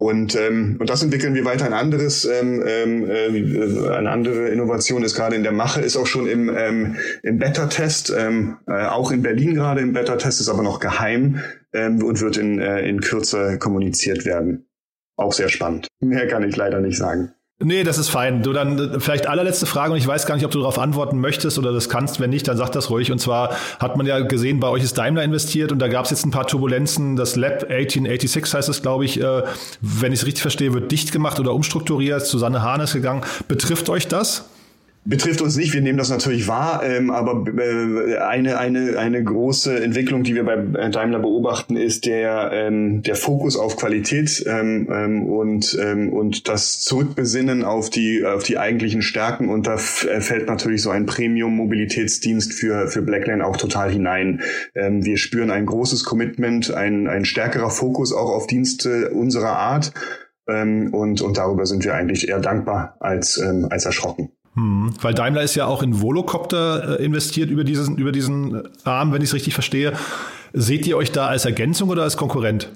Und, 0.00 0.34
ähm, 0.34 0.76
und 0.80 0.88
das 0.88 1.02
entwickeln 1.02 1.34
wir 1.34 1.44
weiter. 1.44 1.66
Ein 1.66 1.74
anderes, 1.74 2.24
ähm, 2.24 2.64
ähm, 2.66 3.04
äh, 3.10 3.90
eine 3.90 4.10
andere 4.10 4.48
Innovation 4.48 5.04
ist 5.04 5.14
gerade 5.14 5.36
in 5.36 5.42
der 5.42 5.52
Mache, 5.52 5.82
ist 5.82 5.98
auch 5.98 6.06
schon 6.06 6.26
im, 6.26 6.48
ähm, 6.48 6.96
im 7.22 7.38
Beta-Test, 7.38 8.10
ähm, 8.16 8.56
äh, 8.66 8.86
auch 8.86 9.10
in 9.10 9.20
Berlin 9.20 9.52
gerade 9.52 9.82
im 9.82 9.92
Beta-Test, 9.92 10.40
ist 10.40 10.48
aber 10.48 10.62
noch 10.62 10.80
geheim 10.80 11.40
ähm, 11.74 12.02
und 12.02 12.22
wird 12.22 12.38
in, 12.38 12.60
äh, 12.60 12.80
in 12.88 13.02
Kürze 13.02 13.58
kommuniziert 13.58 14.24
werden. 14.24 14.70
Auch 15.16 15.34
sehr 15.34 15.50
spannend. 15.50 15.86
Mehr 16.00 16.26
kann 16.28 16.48
ich 16.48 16.56
leider 16.56 16.80
nicht 16.80 16.96
sagen. 16.96 17.34
Nee, 17.62 17.84
das 17.84 17.98
ist 17.98 18.08
fein. 18.08 18.42
Du 18.42 18.54
dann 18.54 19.02
vielleicht 19.02 19.26
allerletzte 19.26 19.66
Frage 19.66 19.92
und 19.92 19.98
ich 19.98 20.06
weiß 20.06 20.24
gar 20.24 20.34
nicht, 20.34 20.46
ob 20.46 20.50
du 20.50 20.60
darauf 20.60 20.78
antworten 20.78 21.20
möchtest 21.20 21.58
oder 21.58 21.72
das 21.72 21.90
kannst. 21.90 22.18
Wenn 22.18 22.30
nicht, 22.30 22.48
dann 22.48 22.56
sag 22.56 22.70
das 22.70 22.88
ruhig. 22.88 23.12
Und 23.12 23.18
zwar 23.18 23.54
hat 23.78 23.98
man 23.98 24.06
ja 24.06 24.18
gesehen, 24.20 24.60
bei 24.60 24.68
euch 24.68 24.82
ist 24.82 24.96
Daimler 24.96 25.22
investiert 25.22 25.70
und 25.70 25.78
da 25.78 25.88
gab 25.88 26.06
es 26.06 26.10
jetzt 26.10 26.24
ein 26.24 26.30
paar 26.30 26.46
Turbulenzen. 26.46 27.16
Das 27.16 27.36
Lab 27.36 27.64
1886 27.64 28.54
heißt 28.54 28.68
es, 28.70 28.80
glaube 28.80 29.04
ich, 29.04 29.20
äh, 29.20 29.42
wenn 29.82 30.12
ich 30.12 30.20
es 30.20 30.26
richtig 30.26 30.40
verstehe, 30.40 30.72
wird 30.72 30.90
dicht 30.90 31.12
gemacht 31.12 31.38
oder 31.38 31.52
umstrukturiert. 31.52 32.24
Susanne 32.24 32.62
Hahn 32.62 32.80
ist 32.80 32.94
gegangen. 32.94 33.20
Betrifft 33.46 33.90
euch 33.90 34.08
das? 34.08 34.46
Betrifft 35.06 35.40
uns 35.40 35.56
nicht, 35.56 35.72
wir 35.72 35.80
nehmen 35.80 35.96
das 35.96 36.10
natürlich 36.10 36.46
wahr, 36.46 36.82
ähm, 36.84 37.10
aber 37.10 37.46
äh, 37.58 38.18
eine, 38.18 38.58
eine, 38.58 38.98
eine 38.98 39.24
große 39.24 39.82
Entwicklung, 39.82 40.24
die 40.24 40.34
wir 40.34 40.44
bei 40.44 40.56
Daimler 40.90 41.20
beobachten, 41.20 41.74
ist 41.76 42.04
der, 42.04 42.50
ähm, 42.52 43.00
der 43.02 43.14
Fokus 43.14 43.56
auf 43.56 43.78
Qualität 43.78 44.44
ähm, 44.46 44.88
ähm, 44.92 45.24
und, 45.24 45.78
ähm, 45.80 46.12
und 46.12 46.48
das 46.48 46.80
Zurückbesinnen 46.80 47.64
auf 47.64 47.88
die, 47.88 48.26
auf 48.26 48.42
die 48.42 48.58
eigentlichen 48.58 49.00
Stärken. 49.00 49.48
Und 49.48 49.66
da 49.66 49.76
äh, 49.76 50.20
fällt 50.20 50.48
natürlich 50.48 50.82
so 50.82 50.90
ein 50.90 51.06
Premium-Mobilitätsdienst 51.06 52.52
für, 52.52 52.88
für 52.88 53.00
Blacklane 53.00 53.46
auch 53.46 53.56
total 53.56 53.90
hinein. 53.90 54.42
Ähm, 54.74 55.02
wir 55.02 55.16
spüren 55.16 55.50
ein 55.50 55.64
großes 55.64 56.04
Commitment, 56.04 56.74
ein, 56.74 57.08
ein 57.08 57.24
stärkerer 57.24 57.70
Fokus 57.70 58.12
auch 58.12 58.28
auf 58.28 58.46
Dienste 58.46 59.08
unserer 59.10 59.56
Art. 59.56 59.94
Ähm, 60.46 60.92
und, 60.92 61.22
und 61.22 61.38
darüber 61.38 61.64
sind 61.64 61.84
wir 61.84 61.94
eigentlich 61.94 62.28
eher 62.28 62.40
dankbar 62.40 62.98
als, 63.00 63.38
ähm, 63.38 63.66
als 63.70 63.86
erschrocken. 63.86 64.30
Hm, 64.54 64.92
weil 65.00 65.14
Daimler 65.14 65.42
ist 65.42 65.54
ja 65.54 65.66
auch 65.66 65.82
in 65.82 66.00
Volocopter 66.00 67.00
äh, 67.00 67.04
investiert 67.04 67.50
über 67.50 67.64
diesen, 67.64 67.96
über 67.96 68.12
diesen 68.12 68.62
Arm, 68.84 69.12
wenn 69.12 69.22
ich 69.22 69.28
es 69.28 69.34
richtig 69.34 69.54
verstehe. 69.54 69.92
Seht 70.52 70.86
ihr 70.86 70.96
euch 70.96 71.12
da 71.12 71.28
als 71.28 71.44
Ergänzung 71.44 71.88
oder 71.90 72.02
als 72.02 72.16
Konkurrent? 72.16 72.68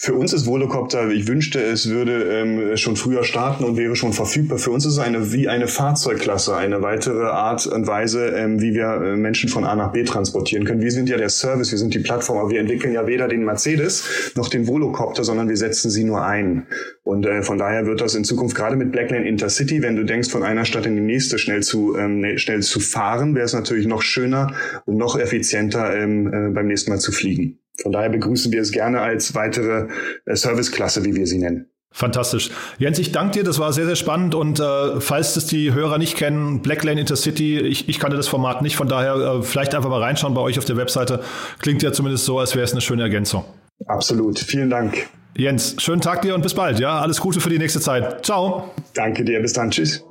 Für 0.00 0.14
uns 0.14 0.32
ist 0.32 0.46
Volocopter, 0.46 1.10
ich 1.10 1.26
wünschte, 1.26 1.60
es 1.60 1.90
würde 1.90 2.22
ähm, 2.22 2.76
schon 2.76 2.94
früher 2.94 3.24
starten 3.24 3.64
und 3.64 3.76
wäre 3.76 3.96
schon 3.96 4.12
verfügbar. 4.12 4.58
Für 4.58 4.70
uns 4.70 4.86
ist 4.86 4.92
es 4.92 4.98
eine, 5.00 5.32
wie 5.32 5.48
eine 5.48 5.66
Fahrzeugklasse, 5.66 6.56
eine 6.56 6.82
weitere 6.82 7.24
Art 7.24 7.66
und 7.66 7.88
Weise, 7.88 8.28
ähm, 8.28 8.60
wie 8.60 8.74
wir 8.74 8.86
äh, 8.86 9.16
Menschen 9.16 9.48
von 9.48 9.64
A 9.64 9.74
nach 9.74 9.90
B 9.90 10.04
transportieren 10.04 10.64
können. 10.64 10.82
Wir 10.82 10.92
sind 10.92 11.08
ja 11.08 11.16
der 11.16 11.30
Service, 11.30 11.72
wir 11.72 11.78
sind 11.78 11.94
die 11.94 11.98
Plattform, 11.98 12.38
aber 12.38 12.50
wir 12.50 12.60
entwickeln 12.60 12.92
ja 12.92 13.08
weder 13.08 13.26
den 13.26 13.44
Mercedes 13.44 14.32
noch 14.36 14.48
den 14.48 14.68
Volocopter, 14.68 15.24
sondern 15.24 15.48
wir 15.48 15.56
setzen 15.56 15.90
sie 15.90 16.04
nur 16.04 16.24
ein. 16.24 16.68
Und 17.02 17.26
äh, 17.26 17.42
von 17.42 17.58
daher 17.58 17.84
wird 17.86 18.00
das 18.00 18.14
in 18.14 18.22
Zukunft 18.22 18.54
gerade 18.54 18.76
mit 18.76 18.92
Blacklane 18.92 19.26
Intercity, 19.26 19.82
wenn 19.82 19.96
du 19.96 20.04
denkst, 20.04 20.30
von 20.30 20.44
einer 20.44 20.64
Stadt 20.64 20.86
in 20.86 20.94
die 20.94 21.02
nächste 21.02 21.40
schnell 21.40 21.64
zu, 21.64 21.96
ähm, 21.96 22.20
ne, 22.20 22.38
schnell 22.38 22.62
zu 22.62 22.78
fahren, 22.78 23.34
wäre 23.34 23.46
es 23.46 23.52
natürlich 23.52 23.88
noch 23.88 24.02
schöner 24.02 24.54
und 24.84 24.96
noch 24.96 25.18
effizienter 25.18 25.96
ähm, 25.96 26.32
äh, 26.32 26.50
beim 26.50 26.68
nächsten 26.68 26.92
Mal 26.92 27.00
zu 27.00 27.10
fliegen. 27.10 27.58
Von 27.82 27.92
daher 27.92 28.10
begrüßen 28.10 28.52
wir 28.52 28.60
es 28.60 28.72
gerne 28.72 29.00
als 29.00 29.34
weitere 29.34 29.88
äh, 30.26 30.34
Serviceklasse, 30.34 31.04
wie 31.04 31.14
wir 31.14 31.26
sie 31.26 31.38
nennen. 31.38 31.70
Fantastisch. 31.90 32.50
Jens, 32.78 32.98
ich 32.98 33.12
danke 33.12 33.38
dir, 33.38 33.44
das 33.44 33.58
war 33.58 33.72
sehr, 33.72 33.86
sehr 33.86 33.96
spannend 33.96 34.34
und 34.34 34.60
äh, 34.60 35.00
falls 35.00 35.34
das 35.34 35.46
die 35.46 35.72
Hörer 35.72 35.98
nicht 35.98 36.16
kennen, 36.16 36.60
Blacklane 36.60 37.00
Intercity, 37.00 37.58
ich, 37.58 37.88
ich 37.88 37.98
kannte 37.98 38.16
das 38.16 38.28
Format 38.28 38.62
nicht, 38.62 38.76
von 38.76 38.88
daher 38.88 39.14
äh, 39.14 39.42
vielleicht 39.42 39.74
einfach 39.74 39.88
mal 39.88 40.00
reinschauen 40.00 40.34
bei 40.34 40.40
euch 40.40 40.58
auf 40.58 40.64
der 40.64 40.76
Webseite. 40.76 41.22
Klingt 41.60 41.82
ja 41.82 41.92
zumindest 41.92 42.24
so, 42.24 42.38
als 42.38 42.54
wäre 42.54 42.64
es 42.64 42.72
eine 42.72 42.82
schöne 42.82 43.02
Ergänzung. 43.02 43.44
Absolut. 43.86 44.38
Vielen 44.38 44.70
Dank. 44.70 45.08
Jens, 45.36 45.76
schönen 45.78 46.00
Tag 46.00 46.22
dir 46.22 46.34
und 46.34 46.42
bis 46.42 46.54
bald. 46.54 46.78
Ja, 46.78 47.00
alles 47.00 47.20
Gute 47.20 47.40
für 47.40 47.50
die 47.50 47.58
nächste 47.58 47.80
Zeit. 47.80 48.24
Ciao. 48.24 48.70
Danke 48.94 49.24
dir, 49.24 49.40
bis 49.40 49.52
dann. 49.54 49.70
Tschüss. 49.70 50.04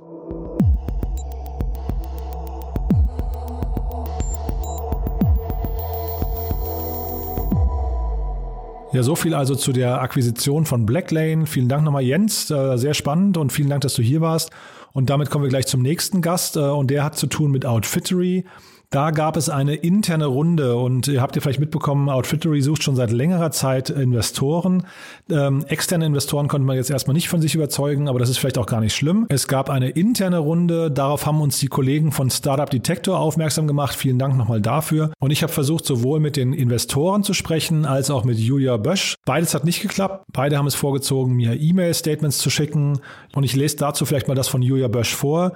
Ja, 8.98 9.04
so 9.04 9.16
viel 9.16 9.36
also 9.36 9.54
zu 9.54 9.74
der 9.74 10.02
Akquisition 10.02 10.66
von 10.66 10.88
Blacklane. 10.88 11.46
Vielen 11.46 11.70
Dank 11.70 11.84
nochmal, 11.84 12.02
Jens. 12.02 12.50
Äh, 12.50 12.78
sehr 12.78 12.96
spannend 12.96 13.38
und 13.38 13.54
vielen 13.54 13.70
Dank, 13.70 13.82
dass 13.82 13.94
du 13.94 14.02
hier 14.02 14.22
warst. 14.22 14.50
Und 14.92 15.12
damit 15.12 15.30
kommen 15.30 15.44
wir 15.44 15.50
gleich 15.50 15.68
zum 15.68 15.84
nächsten 15.84 16.24
Gast 16.24 16.56
äh, 16.56 16.62
und 16.62 16.90
der 16.90 17.04
hat 17.04 17.16
zu 17.16 17.28
tun 17.28 17.52
mit 17.52 17.64
Outfittery. 17.64 18.46
Da 18.90 19.12
gab 19.12 19.36
es 19.36 19.50
eine 19.50 19.76
interne 19.76 20.28
Runde 20.28 20.78
und 20.78 21.10
ihr 21.10 21.22
habt 21.22 21.36
ihr 21.36 21.42
vielleicht 21.42 21.60
mitbekommen, 21.60 22.08
Outfittery 22.08 22.62
sucht 22.62 22.84
schon 22.84 22.96
seit 22.96 23.12
längerer 23.12 23.52
Zeit 23.52 23.90
Investoren. 23.90 24.86
Ähm, 25.30 25.66
externe 25.68 26.06
Investoren 26.06 26.48
konnte 26.48 26.66
man 26.66 26.78
jetzt 26.78 26.90
erstmal 26.90 27.14
nicht 27.14 27.28
von 27.28 27.42
sich 27.42 27.54
überzeugen, 27.54 28.08
aber 28.08 28.18
das 28.18 28.30
ist 28.30 28.38
vielleicht 28.38 28.58
auch 28.58 28.66
gar 28.66 28.80
nicht 28.80 28.96
schlimm. 28.96 29.26
Es 29.28 29.50
gab 29.50 29.70
eine 29.70 29.90
interne 29.90 30.38
Runde, 30.38 30.90
darauf 30.90 31.26
haben 31.26 31.42
uns 31.42 31.60
die 31.60 31.68
Kollegen 31.68 32.14
von 32.14 32.30
Startup 32.30 32.70
Detector 32.70 33.20
aufmerksam 33.20 33.68
gemacht. 33.68 33.94
Vielen 33.94 34.20
Dank 34.20 34.38
nochmal 34.38 34.62
dafür. 34.62 35.12
Und 35.20 35.32
ich 35.32 35.44
habe 35.44 35.52
versucht, 35.52 35.86
sowohl 35.86 36.22
mit 36.22 36.38
den 36.38 36.54
Investoren 36.54 37.24
zu 37.24 37.34
sprechen, 37.34 37.86
als 37.86 38.10
auch 38.10 38.24
mit 38.24 38.40
Julia 38.40 38.78
Bösch. 38.78 39.16
Beides 39.26 39.54
hat 39.54 39.66
nicht 39.66 39.82
geklappt. 39.82 40.24
Beide 40.32 40.58
haben 40.58 40.68
es 40.68 40.76
vorgezogen, 40.76 41.34
mir 41.34 41.60
E-Mail-Statements 41.60 42.38
zu 42.38 42.50
schicken. 42.50 43.00
Und 43.36 43.44
ich 43.44 43.54
lese 43.54 43.76
dazu 43.76 44.06
vielleicht 44.06 44.30
mal 44.30 44.36
das 44.36 44.48
von 44.48 44.62
Julia 44.62 44.88
Bösch 44.88 45.14
vor. 45.14 45.52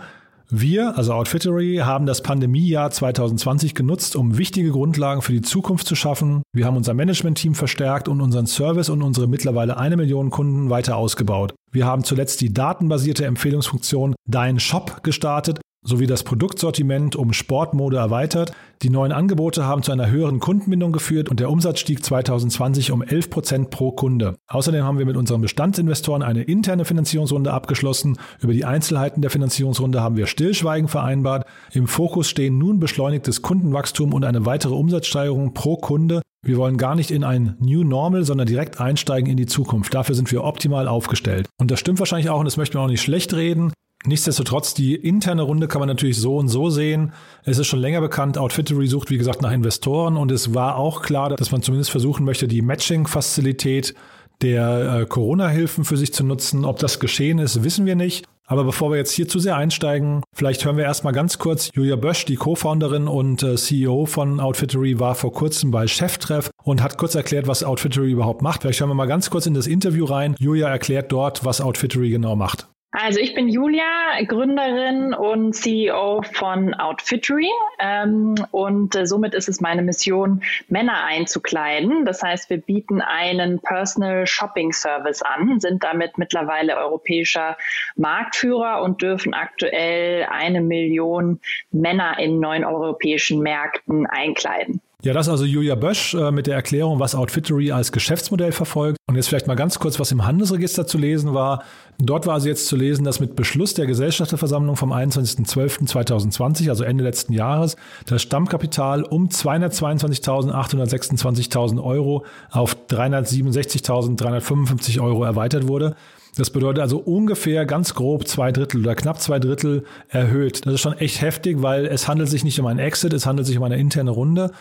Wir, 0.53 0.97
also 0.97 1.13
Outfittery, 1.13 1.77
haben 1.77 2.05
das 2.05 2.21
Pandemiejahr 2.21 2.91
2020 2.91 3.73
genutzt, 3.73 4.17
um 4.17 4.37
wichtige 4.37 4.71
Grundlagen 4.71 5.21
für 5.21 5.31
die 5.31 5.41
Zukunft 5.41 5.87
zu 5.87 5.95
schaffen. 5.95 6.43
Wir 6.51 6.65
haben 6.65 6.75
unser 6.75 6.93
Management-Team 6.93 7.55
verstärkt 7.55 8.09
und 8.09 8.19
unseren 8.19 8.47
Service 8.47 8.89
und 8.89 9.01
unsere 9.01 9.27
mittlerweile 9.27 9.77
eine 9.77 9.95
Million 9.95 10.29
Kunden 10.29 10.69
weiter 10.69 10.97
ausgebaut. 10.97 11.53
Wir 11.71 11.85
haben 11.85 12.03
zuletzt 12.03 12.41
die 12.41 12.53
datenbasierte 12.53 13.25
Empfehlungsfunktion 13.25 14.13
Dein 14.29 14.59
Shop 14.59 15.03
gestartet, 15.03 15.61
sowie 15.84 16.08
das 16.08 16.24
Produktsortiment 16.24 17.15
um 17.15 17.34
Sportmode 17.34 17.98
erweitert. 17.98 18.52
Die 18.84 18.89
neuen 18.89 19.12
Angebote 19.12 19.65
haben 19.65 19.84
zu 19.84 19.91
einer 19.91 20.10
höheren 20.10 20.39
Kundenbindung 20.39 20.91
geführt 20.91 21.30
und 21.30 21.39
der 21.39 21.50
Umsatz 21.50 21.80
stieg 21.80 22.04
2020 22.04 22.91
um 22.91 23.02
11 23.02 23.30
Prozent 23.30 23.70
pro 23.70 23.91
Kunde. 23.91 24.36
Außerdem 24.48 24.84
haben 24.84 25.00
wir 25.00 25.06
mit 25.06 25.17
unseren 25.17 25.41
Bestandsinvestoren 25.41 26.24
eine 26.24 26.44
interne 26.44 26.86
Finanzierungsrunde 26.86 27.52
abgeschlossen. 27.52 28.17
Über 28.39 28.54
die 28.54 28.65
Einzelheiten 28.65 29.22
der 29.22 29.32
Finanzierungsrunde 29.32 30.02
haben 30.02 30.17
wir 30.17 30.28
Stillschweigen 30.28 30.88
vereinbart. 30.88 31.46
Im 31.74 31.88
Fokus 31.88 32.30
stehen 32.30 32.58
nun 32.58 32.80
beschleunigtes 32.80 33.41
Kundenwachstum 33.41 34.13
und 34.13 34.24
eine 34.24 34.46
weitere 34.46 34.76
Umsatzsteigerung 34.76 35.54
pro 35.54 35.78
Kunde. 35.78 36.22
Wir 36.44 36.58
wollen 36.58 36.78
gar 36.78 36.96
nicht 36.96 37.12
in 37.12 37.24
ein 37.24 37.56
New 37.60 37.84
Normal, 37.84 38.24
sondern 38.24 38.48
direkt 38.48 38.80
einsteigen 38.80 39.30
in 39.30 39.38
die 39.38 39.46
Zukunft. 39.46 39.94
Dafür 39.94 40.15
sind 40.15 40.32
wir 40.32 40.44
optimal 40.44 40.88
aufgestellt. 40.88 41.48
Und 41.60 41.70
das 41.70 41.80
stimmt 41.80 42.00
wahrscheinlich 42.00 42.32
auch 42.32 42.39
und 42.39 42.46
das 42.46 42.58
möchte 42.58 42.78
man 42.78 42.86
auch 42.86 42.89
nicht 42.89 43.04
schlecht 43.04 43.34
reden. 43.36 43.74
Nichtsdestotrotz, 44.05 44.73
die 44.73 44.95
interne 44.95 45.43
Runde 45.43 45.67
kann 45.67 45.79
man 45.79 45.87
natürlich 45.87 46.17
so 46.17 46.37
und 46.37 46.47
so 46.47 46.69
sehen. 46.69 47.13
Es 47.43 47.59
ist 47.59 47.67
schon 47.67 47.79
länger 47.79 48.01
bekannt, 48.01 48.37
Outfittery 48.37 48.87
sucht, 48.87 49.11
wie 49.11 49.17
gesagt, 49.17 49.41
nach 49.41 49.51
Investoren 49.51 50.17
und 50.17 50.31
es 50.31 50.55
war 50.55 50.77
auch 50.77 51.01
klar, 51.01 51.29
dass 51.29 51.51
man 51.51 51.61
zumindest 51.61 51.91
versuchen 51.91 52.25
möchte, 52.25 52.47
die 52.47 52.61
Matching-Fazilität 52.61 53.93
der 54.41 55.01
äh, 55.01 55.05
Corona-Hilfen 55.05 55.85
für 55.85 55.97
sich 55.97 56.13
zu 56.13 56.23
nutzen. 56.23 56.65
Ob 56.65 56.79
das 56.79 56.99
geschehen 56.99 57.37
ist, 57.37 57.63
wissen 57.63 57.85
wir 57.85 57.95
nicht. 57.95 58.25
Aber 58.47 58.65
bevor 58.65 58.91
wir 58.91 58.97
jetzt 58.97 59.13
hier 59.13 59.29
zu 59.29 59.39
sehr 59.39 59.55
einsteigen, 59.55 60.23
vielleicht 60.35 60.65
hören 60.65 60.75
wir 60.75 60.83
erstmal 60.83 61.13
ganz 61.13 61.37
kurz. 61.37 61.69
Julia 61.73 61.95
Bösch, 61.95 62.25
die 62.25 62.35
Co-Founderin 62.35 63.07
und 63.07 63.43
äh, 63.43 63.55
CEO 63.55 64.05
von 64.05 64.41
Outfittery, 64.41 64.99
war 64.99 65.15
vor 65.15 65.31
kurzem 65.31 65.71
bei 65.71 65.87
Cheftreff 65.87 66.49
und 66.63 66.83
hat 66.83 66.97
kurz 66.97 67.15
erklärt, 67.15 67.47
was 67.47 67.63
Outfittery 67.63 68.11
überhaupt 68.11 68.41
macht. 68.41 68.63
Vielleicht 68.63 68.81
hören 68.81 68.89
wir 68.89 68.95
mal 68.95 69.05
ganz 69.05 69.29
kurz 69.29 69.45
in 69.45 69.53
das 69.53 69.67
Interview 69.67 70.05
rein. 70.05 70.35
Julia 70.37 70.67
erklärt 70.67 71.11
dort, 71.11 71.45
was 71.45 71.61
Outfittery 71.61 72.09
genau 72.09 72.35
macht. 72.35 72.67
Also 72.93 73.21
ich 73.21 73.34
bin 73.34 73.47
Julia, 73.47 74.21
Gründerin 74.27 75.13
und 75.13 75.54
CEO 75.54 76.23
von 76.34 76.73
Outfittery 76.73 77.49
ähm, 77.80 78.36
und 78.51 78.95
äh, 78.95 79.06
somit 79.06 79.34
ist 79.34 79.47
es 79.47 79.62
meine 79.62 79.82
Mission, 79.82 80.43
Männer 80.67 81.06
einzukleiden. 81.06 82.04
Das 82.04 82.21
heißt, 82.21 82.49
wir 82.49 82.58
bieten 82.58 82.99
einen 83.01 83.60
Personal 83.60 84.27
Shopping 84.27 84.73
Service 84.73 85.21
an, 85.21 85.62
sind 85.62 85.86
damit 85.86 86.17
mittlerweile 86.17 86.75
europäischer 86.75 87.58
Marktführer 87.95 88.82
und 88.82 89.01
dürfen 89.01 89.34
aktuell 89.34 90.27
eine 90.30 90.60
Million 90.60 91.39
Männer 91.71 92.19
in 92.19 92.41
neun 92.41 92.65
europäischen 92.65 93.39
Märkten 93.39 94.06
einkleiden. 94.06 94.82
Ja, 95.03 95.13
das 95.13 95.25
ist 95.25 95.31
also 95.31 95.45
Julia 95.45 95.73
Bösch 95.73 96.13
äh, 96.13 96.29
mit 96.29 96.45
der 96.45 96.53
Erklärung, 96.53 96.99
was 96.99 97.15
Outfittery 97.15 97.71
als 97.71 97.91
Geschäftsmodell 97.91 98.51
verfolgt. 98.51 98.97
Und 99.07 99.15
jetzt 99.15 99.29
vielleicht 99.29 99.47
mal 99.47 99.55
ganz 99.55 99.79
kurz, 99.79 99.99
was 99.99 100.11
im 100.11 100.27
Handelsregister 100.27 100.85
zu 100.85 100.99
lesen 100.99 101.33
war. 101.33 101.63
Dort 101.97 102.27
war 102.27 102.35
also 102.35 102.47
jetzt 102.47 102.67
zu 102.67 102.75
lesen, 102.75 103.03
dass 103.03 103.19
mit 103.19 103.35
Beschluss 103.35 103.73
der 103.73 103.87
Gesellschafterversammlung 103.87 104.75
vom 104.75 104.93
21.12.2020, 104.93 106.69
also 106.69 106.83
Ende 106.83 107.03
letzten 107.03 107.33
Jahres, 107.33 107.77
das 108.05 108.21
Stammkapital 108.21 109.01
um 109.01 109.29
222.826.000 109.29 111.83
Euro 111.83 112.23
auf 112.51 112.77
367.355 112.91 115.01
Euro 115.01 115.23
erweitert 115.23 115.67
wurde. 115.67 115.95
Das 116.37 116.51
bedeutet 116.51 116.81
also 116.81 116.99
ungefähr 116.99 117.65
ganz 117.65 117.95
grob 117.95 118.27
zwei 118.27 118.51
Drittel 118.51 118.81
oder 118.81 118.93
knapp 118.93 119.19
zwei 119.19 119.39
Drittel 119.39 119.83
erhöht. 120.09 120.63
Das 120.65 120.75
ist 120.75 120.81
schon 120.81 120.93
echt 120.93 121.21
heftig, 121.21 121.63
weil 121.63 121.87
es 121.87 122.07
handelt 122.07 122.29
sich 122.29 122.43
nicht 122.43 122.59
um 122.59 122.67
einen 122.67 122.77
Exit, 122.79 123.13
es 123.13 123.25
handelt 123.25 123.47
sich 123.47 123.57
um 123.57 123.63
eine 123.63 123.77
interne 123.77 124.11
Runde. 124.11 124.51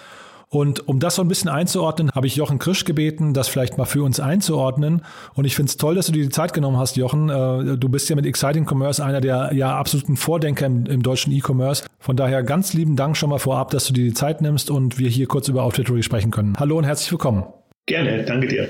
Und 0.52 0.88
um 0.88 0.98
das 0.98 1.14
so 1.14 1.22
ein 1.22 1.28
bisschen 1.28 1.48
einzuordnen, 1.48 2.10
habe 2.12 2.26
ich 2.26 2.34
Jochen 2.34 2.58
Krisch 2.58 2.84
gebeten, 2.84 3.34
das 3.34 3.46
vielleicht 3.46 3.78
mal 3.78 3.84
für 3.84 4.02
uns 4.02 4.18
einzuordnen. 4.18 5.02
Und 5.34 5.44
ich 5.44 5.54
finde 5.54 5.70
es 5.70 5.76
toll, 5.76 5.94
dass 5.94 6.06
du 6.06 6.12
dir 6.12 6.24
die 6.24 6.28
Zeit 6.28 6.52
genommen 6.52 6.76
hast, 6.76 6.96
Jochen. 6.96 7.28
Äh, 7.28 7.76
du 7.76 7.88
bist 7.88 8.08
ja 8.10 8.16
mit 8.16 8.26
Exciting 8.26 8.66
Commerce 8.68 9.02
einer 9.04 9.20
der 9.20 9.52
ja 9.54 9.76
absoluten 9.76 10.16
Vordenker 10.16 10.66
im, 10.66 10.86
im 10.86 11.04
deutschen 11.04 11.32
E-Commerce. 11.32 11.84
Von 12.00 12.16
daher 12.16 12.42
ganz 12.42 12.74
lieben 12.74 12.96
Dank 12.96 13.16
schon 13.16 13.30
mal 13.30 13.38
vorab, 13.38 13.70
dass 13.70 13.86
du 13.86 13.92
dir 13.92 14.02
die 14.02 14.12
Zeit 14.12 14.42
nimmst 14.42 14.70
und 14.70 14.98
wir 14.98 15.08
hier 15.08 15.28
kurz 15.28 15.46
über 15.46 15.62
Outfittery 15.62 16.02
sprechen 16.02 16.32
können. 16.32 16.56
Hallo 16.58 16.78
und 16.78 16.84
herzlich 16.84 17.12
willkommen. 17.12 17.44
Gerne, 17.86 18.24
danke 18.24 18.48
dir. 18.48 18.68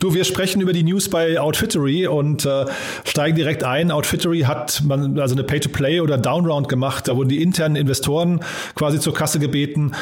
Du, 0.00 0.14
wir 0.14 0.24
sprechen 0.24 0.60
über 0.62 0.72
die 0.72 0.82
News 0.82 1.10
bei 1.10 1.38
Outfittery 1.38 2.06
und 2.06 2.46
äh, 2.46 2.64
steigen 3.04 3.36
direkt 3.36 3.62
ein. 3.62 3.90
Outfittery 3.90 4.40
hat 4.40 4.82
man 4.84 5.18
also 5.20 5.34
eine 5.34 5.44
Pay-to-Play 5.44 6.00
oder 6.00 6.16
Downround 6.16 6.68
gemacht. 6.68 7.06
Da 7.06 7.16
wurden 7.16 7.28
die 7.28 7.42
internen 7.42 7.76
Investoren 7.76 8.40
quasi 8.74 8.98
zur 8.98 9.14
Kasse 9.14 9.38
gebeten. 9.38 9.92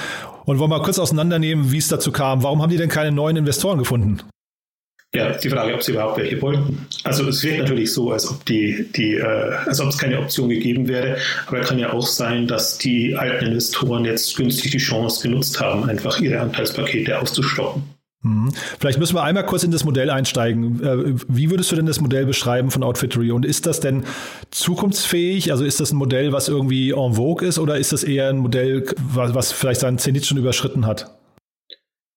Und 0.51 0.59
wollen 0.59 0.69
wir 0.69 0.79
mal 0.79 0.83
kurz 0.83 0.99
auseinandernehmen, 0.99 1.71
wie 1.71 1.79
es 1.79 1.87
dazu 1.87 2.11
kam. 2.11 2.43
Warum 2.43 2.61
haben 2.61 2.71
die 2.71 2.77
denn 2.77 2.89
keine 2.89 3.13
neuen 3.13 3.37
Investoren 3.37 3.79
gefunden? 3.79 4.19
Ja, 5.15 5.31
die 5.39 5.49
Frage, 5.49 5.73
ob 5.75 5.81
sie 5.81 5.93
überhaupt 5.93 6.19
welche 6.19 6.43
wollten. 6.43 6.89
Also 7.05 7.29
es 7.29 7.45
wirkt 7.45 7.61
natürlich 7.61 7.93
so, 7.93 8.11
als 8.11 8.29
ob 8.29 8.45
die, 8.47 8.91
die, 8.97 9.15
äh, 9.15 9.23
als 9.67 9.81
ob 9.81 9.91
es 9.91 9.99
keine 9.99 10.19
Option 10.19 10.49
gegeben 10.49 10.89
wäre. 10.89 11.19
Aber 11.47 11.61
es 11.61 11.69
kann 11.69 11.79
ja 11.79 11.93
auch 11.93 12.05
sein, 12.05 12.49
dass 12.49 12.79
die 12.79 13.15
alten 13.15 13.47
Investoren 13.47 14.05
jetzt 14.05 14.37
günstig 14.37 14.73
die 14.73 14.79
Chance 14.79 15.23
genutzt 15.23 15.61
haben, 15.61 15.89
einfach 15.89 16.19
ihre 16.19 16.41
Anteilspakete 16.41 17.17
auszustoppen. 17.17 17.85
Mhm. 18.23 18.53
Vielleicht 18.79 18.99
müssen 18.99 19.15
wir 19.15 19.23
einmal 19.23 19.47
kurz 19.47 19.65
in 19.65 19.71
das 19.71 19.85
Modell 19.85 20.11
einsteigen. 20.11 20.83
Äh, 20.83 21.15
wie 21.29 21.51
würdest 21.51 21.73
du 21.73 21.77
denn 21.77 21.87
das 21.87 22.01
Modell 22.01 22.27
beschreiben 22.27 22.71
von 22.71 22.83
Outfittery? 22.83 23.31
Und 23.31 23.47
ist 23.47 23.67
das 23.67 23.81
denn 23.81 24.05
zukunftsfähig? 24.51 25.53
Also 25.53 25.65
ist 25.65 25.81
das 25.81 25.93
ein 25.93 25.97
Modell, 25.97 26.33
was 26.33 26.49
irgendwie 26.49 26.91
en 26.91 27.15
vogue 27.15 27.47
ist 27.47 27.59
oder 27.59 27.79
ist 27.79 27.93
das 27.93 28.05
eher 28.05 28.29
ein 28.29 28.39
Modell, 28.39 28.85
was 28.99 29.53
vielleicht 29.53 29.81
seinen 29.81 29.99
Zenit 29.99 30.27
schon 30.27 30.37
überschritten 30.37 30.87
hat? 30.87 31.17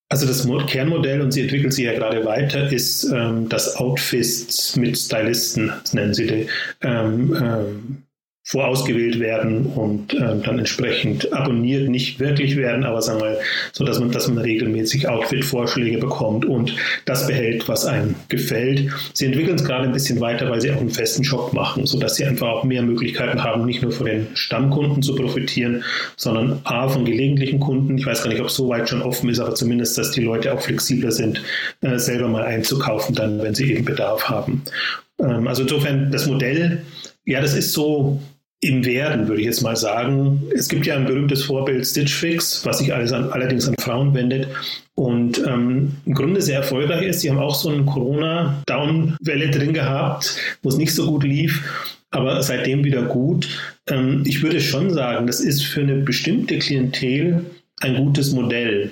Also 0.09 0.27
das 0.27 0.47
Kernmodell, 0.67 1.21
und 1.21 1.31
sie 1.31 1.41
entwickeln 1.41 1.71
sich 1.71 1.85
ja 1.85 1.93
gerade 1.93 2.23
weiter, 2.23 2.71
ist 2.71 3.05
ähm, 3.05 3.49
das 3.49 3.77
Outfits 3.77 4.75
mit 4.75 4.95
Stylisten, 4.95 5.73
nennen 5.91 6.13
sie 6.13 6.27
die, 6.27 6.47
ähm, 6.81 7.35
ähm, 7.41 8.03
vorausgewählt 8.45 9.19
werden 9.21 9.67
und 9.67 10.13
äh, 10.13 10.37
dann 10.43 10.59
entsprechend 10.59 11.31
abonniert 11.31 11.89
nicht 11.89 12.19
wirklich 12.19 12.57
werden, 12.57 12.83
aber 12.83 13.01
sagen 13.01 13.21
wir 13.21 13.39
so, 13.71 13.85
dass 13.85 13.99
man, 13.99 14.11
dass 14.11 14.27
man 14.27 14.37
regelmäßig 14.37 15.07
Outfit-Vorschläge 15.07 15.97
bekommt 15.97 16.43
und 16.43 16.75
das 17.05 17.25
behält, 17.25 17.69
was 17.69 17.85
einem 17.85 18.15
gefällt. 18.27 18.91
Sie 19.13 19.25
entwickeln 19.27 19.55
es 19.55 19.63
gerade 19.63 19.85
ein 19.85 19.93
bisschen 19.93 20.19
weiter, 20.19 20.49
weil 20.49 20.59
sie 20.59 20.71
auch 20.71 20.81
einen 20.81 20.89
festen 20.89 21.23
Shop 21.23 21.53
machen, 21.53 21.85
sodass 21.85 22.15
sie 22.15 22.25
einfach 22.25 22.49
auch 22.49 22.63
mehr 22.65 22.81
Möglichkeiten 22.81 23.41
haben, 23.41 23.65
nicht 23.65 23.81
nur 23.81 23.93
von 23.93 24.07
den 24.07 24.27
Stammkunden 24.33 25.01
zu 25.01 25.15
profitieren, 25.15 25.85
sondern 26.17 26.59
A 26.65 26.89
von 26.89 27.05
gelegentlichen 27.05 27.61
Kunden. 27.61 27.97
Ich 27.97 28.05
weiß 28.05 28.23
gar 28.23 28.29
nicht, 28.29 28.41
ob 28.41 28.47
es 28.47 28.55
so 28.55 28.67
weit 28.67 28.89
schon 28.89 29.01
offen 29.01 29.29
ist, 29.29 29.39
aber 29.39 29.55
zumindest, 29.55 29.97
dass 29.97 30.11
die 30.11 30.21
Leute 30.21 30.53
auch 30.53 30.59
flexibler 30.59 31.11
sind, 31.11 31.41
äh, 31.79 31.97
selber 31.97 32.27
mal 32.27 32.43
einzukaufen, 32.43 33.15
dann, 33.15 33.41
wenn 33.41 33.55
sie 33.55 33.71
eben 33.71 33.85
Bedarf 33.85 34.29
haben. 34.29 34.63
Ähm, 35.19 35.47
also 35.47 35.61
insofern 35.61 36.11
das 36.11 36.27
Modell 36.27 36.83
ja, 37.25 37.39
das 37.39 37.53
ist 37.53 37.71
so 37.71 38.19
im 38.63 38.85
Werden, 38.85 39.27
würde 39.27 39.41
ich 39.41 39.47
jetzt 39.47 39.61
mal 39.61 39.75
sagen. 39.75 40.41
Es 40.55 40.69
gibt 40.69 40.85
ja 40.85 40.95
ein 40.95 41.05
berühmtes 41.05 41.43
Vorbild 41.43 41.85
Stitch 41.85 42.13
Fix, 42.13 42.65
was 42.65 42.79
sich 42.79 42.93
alles 42.93 43.11
an, 43.11 43.29
allerdings 43.29 43.67
an 43.67 43.75
Frauen 43.77 44.13
wendet 44.13 44.47
und 44.95 45.39
ähm, 45.45 45.95
im 46.05 46.13
Grunde 46.13 46.41
sehr 46.41 46.59
erfolgreich 46.59 47.03
ist. 47.03 47.19
Sie 47.19 47.29
haben 47.29 47.39
auch 47.39 47.55
so 47.55 47.69
eine 47.69 47.83
Corona-Down-Welle 47.83 49.49
drin 49.49 49.73
gehabt, 49.73 50.37
wo 50.61 50.69
es 50.69 50.77
nicht 50.77 50.95
so 50.95 51.07
gut 51.07 51.23
lief, 51.23 51.61
aber 52.09 52.41
seitdem 52.41 52.85
wieder 52.85 53.01
gut. 53.01 53.49
Ähm, 53.87 54.23
ich 54.25 54.41
würde 54.41 54.61
schon 54.61 54.91
sagen, 54.91 55.27
das 55.27 55.41
ist 55.41 55.63
für 55.63 55.81
eine 55.81 55.97
bestimmte 55.97 56.57
Klientel 56.59 57.45
ein 57.81 57.97
gutes 57.97 58.31
Modell. 58.31 58.91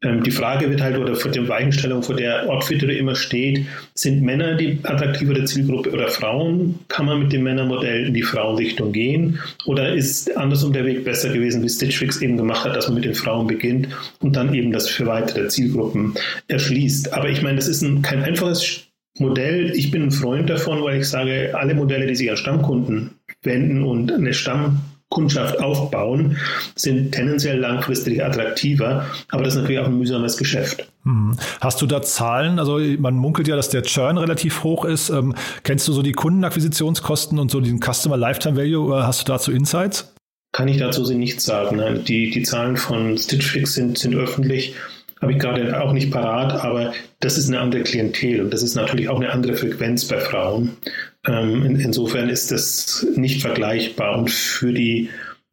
Ähm, 0.00 0.22
die 0.22 0.30
Frage 0.30 0.70
wird 0.70 0.80
halt, 0.80 0.96
oder 0.96 1.16
vor 1.16 1.32
der 1.32 1.48
Weichenstellung, 1.48 2.02
vor 2.04 2.14
der 2.14 2.48
Outfitter 2.48 2.88
immer 2.88 3.16
steht, 3.16 3.66
sind 3.94 4.22
Männer 4.22 4.54
die 4.54 4.78
attraktivere 4.84 5.44
Zielgruppe 5.44 5.90
oder 5.90 6.06
Frauen? 6.06 6.78
Kann 6.86 7.06
man 7.06 7.18
mit 7.18 7.32
dem 7.32 7.42
Männermodell 7.42 8.06
in 8.06 8.14
die 8.14 8.22
Frauenrichtung 8.22 8.92
gehen? 8.92 9.40
Oder 9.66 9.92
ist 9.94 10.36
andersrum 10.36 10.72
der 10.72 10.84
Weg 10.84 11.04
besser 11.04 11.30
gewesen, 11.30 11.64
wie 11.64 11.68
Stitch 11.68 11.98
Fix 11.98 12.22
eben 12.22 12.36
gemacht 12.36 12.64
hat, 12.64 12.76
dass 12.76 12.86
man 12.86 12.94
mit 12.94 13.06
den 13.06 13.14
Frauen 13.14 13.48
beginnt 13.48 13.88
und 14.20 14.36
dann 14.36 14.54
eben 14.54 14.70
das 14.70 14.88
für 14.88 15.06
weitere 15.06 15.48
Zielgruppen 15.48 16.14
erschließt? 16.46 17.12
Aber 17.12 17.28
ich 17.28 17.42
meine, 17.42 17.56
das 17.56 17.66
ist 17.66 17.82
ein, 17.82 18.02
kein 18.02 18.22
einfaches 18.22 18.84
Modell. 19.18 19.72
Ich 19.74 19.90
bin 19.90 20.02
ein 20.02 20.10
Freund 20.12 20.48
davon, 20.48 20.80
weil 20.84 21.00
ich 21.00 21.08
sage, 21.08 21.54
alle 21.54 21.74
Modelle, 21.74 22.06
die 22.06 22.14
sich 22.14 22.30
an 22.30 22.36
Stammkunden 22.36 23.10
wenden 23.42 23.82
und 23.82 24.12
eine 24.12 24.32
Stamm 24.32 24.80
Kundschaft 25.10 25.58
aufbauen, 25.60 26.36
sind 26.74 27.12
tendenziell 27.12 27.58
langfristig 27.58 28.22
attraktiver, 28.22 29.06
aber 29.30 29.42
das 29.42 29.54
ist 29.54 29.62
natürlich 29.62 29.80
auch 29.80 29.86
ein 29.86 29.98
mühsames 29.98 30.36
Geschäft. 30.36 30.86
Hm. 31.04 31.36
Hast 31.60 31.80
du 31.80 31.86
da 31.86 32.02
Zahlen? 32.02 32.58
Also 32.58 32.78
man 32.98 33.14
munkelt 33.14 33.48
ja, 33.48 33.56
dass 33.56 33.70
der 33.70 33.82
Churn 33.82 34.18
relativ 34.18 34.62
hoch 34.64 34.84
ist. 34.84 35.08
Ähm, 35.08 35.34
kennst 35.62 35.88
du 35.88 35.92
so 35.92 36.02
die 36.02 36.12
Kundenakquisitionskosten 36.12 37.38
und 37.38 37.50
so 37.50 37.60
den 37.60 37.80
Customer 37.80 38.16
Lifetime 38.16 38.56
Value? 38.56 38.84
Oder 38.84 39.06
hast 39.06 39.20
du 39.20 39.32
dazu 39.32 39.50
Insights? 39.50 40.14
Kann 40.52 40.68
ich 40.68 40.76
dazu 40.76 41.10
nichts 41.12 41.44
sagen. 41.44 41.76
Nein. 41.76 42.04
Die, 42.04 42.30
die 42.30 42.42
Zahlen 42.42 42.76
von 42.76 43.16
Stitch 43.16 43.46
Fix 43.46 43.74
sind, 43.74 43.98
sind 43.98 44.14
öffentlich 44.14 44.74
habe 45.20 45.32
ich 45.32 45.38
gerade 45.38 45.80
auch 45.80 45.92
nicht 45.92 46.10
parat, 46.10 46.52
aber 46.64 46.92
das 47.20 47.38
ist 47.38 47.48
eine 47.48 47.60
andere 47.60 47.82
Klientel 47.82 48.40
und 48.40 48.52
das 48.52 48.62
ist 48.62 48.74
natürlich 48.74 49.08
auch 49.08 49.16
eine 49.16 49.30
andere 49.30 49.54
Frequenz 49.54 50.04
bei 50.06 50.20
Frauen. 50.20 50.76
Ähm, 51.28 51.64
in, 51.64 51.80
insofern 51.80 52.28
ist 52.28 52.50
das 52.50 53.06
nicht 53.14 53.42
vergleichbar. 53.42 54.18
Und 54.18 54.30
für 54.30 54.72
die 54.72 55.10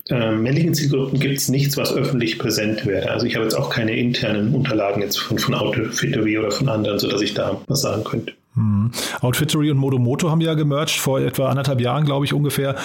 äh, 0.10 0.32
männlichen 0.32 0.74
Zielgruppen 0.74 1.20
gibt 1.20 1.38
es 1.38 1.50
nichts, 1.50 1.78
was 1.78 1.94
öffentlich 1.94 2.40
präsent 2.40 2.86
wäre. 2.86 3.10
Also 3.12 3.26
ich 3.26 3.36
habe 3.36 3.46
jetzt 3.46 3.56
auch 3.56 3.70
keine 3.70 3.96
internen 3.96 4.54
Unterlagen 4.54 5.02
jetzt 5.02 5.18
von, 5.18 5.38
von 5.38 5.54
Outfittery 5.54 6.38
oder 6.38 6.52
von 6.52 6.70
anderen, 6.70 7.00
sodass 7.00 7.22
ich 7.22 7.34
da 7.34 7.62
was 7.68 7.82
sagen 7.82 8.04
könnte. 8.04 8.34
Hm. 8.54 8.92
Outfittery 9.20 9.70
und 9.70 9.78
Modomoto 9.78 10.30
haben 10.30 10.40
ja 10.40 10.54
gemerged 10.54 10.98
vor 10.98 11.20
etwa 11.20 11.50
anderthalb 11.50 11.82
Jahren, 11.82 12.06
glaube 12.06 12.24
ich 12.24 12.34
ungefähr. 12.34 12.76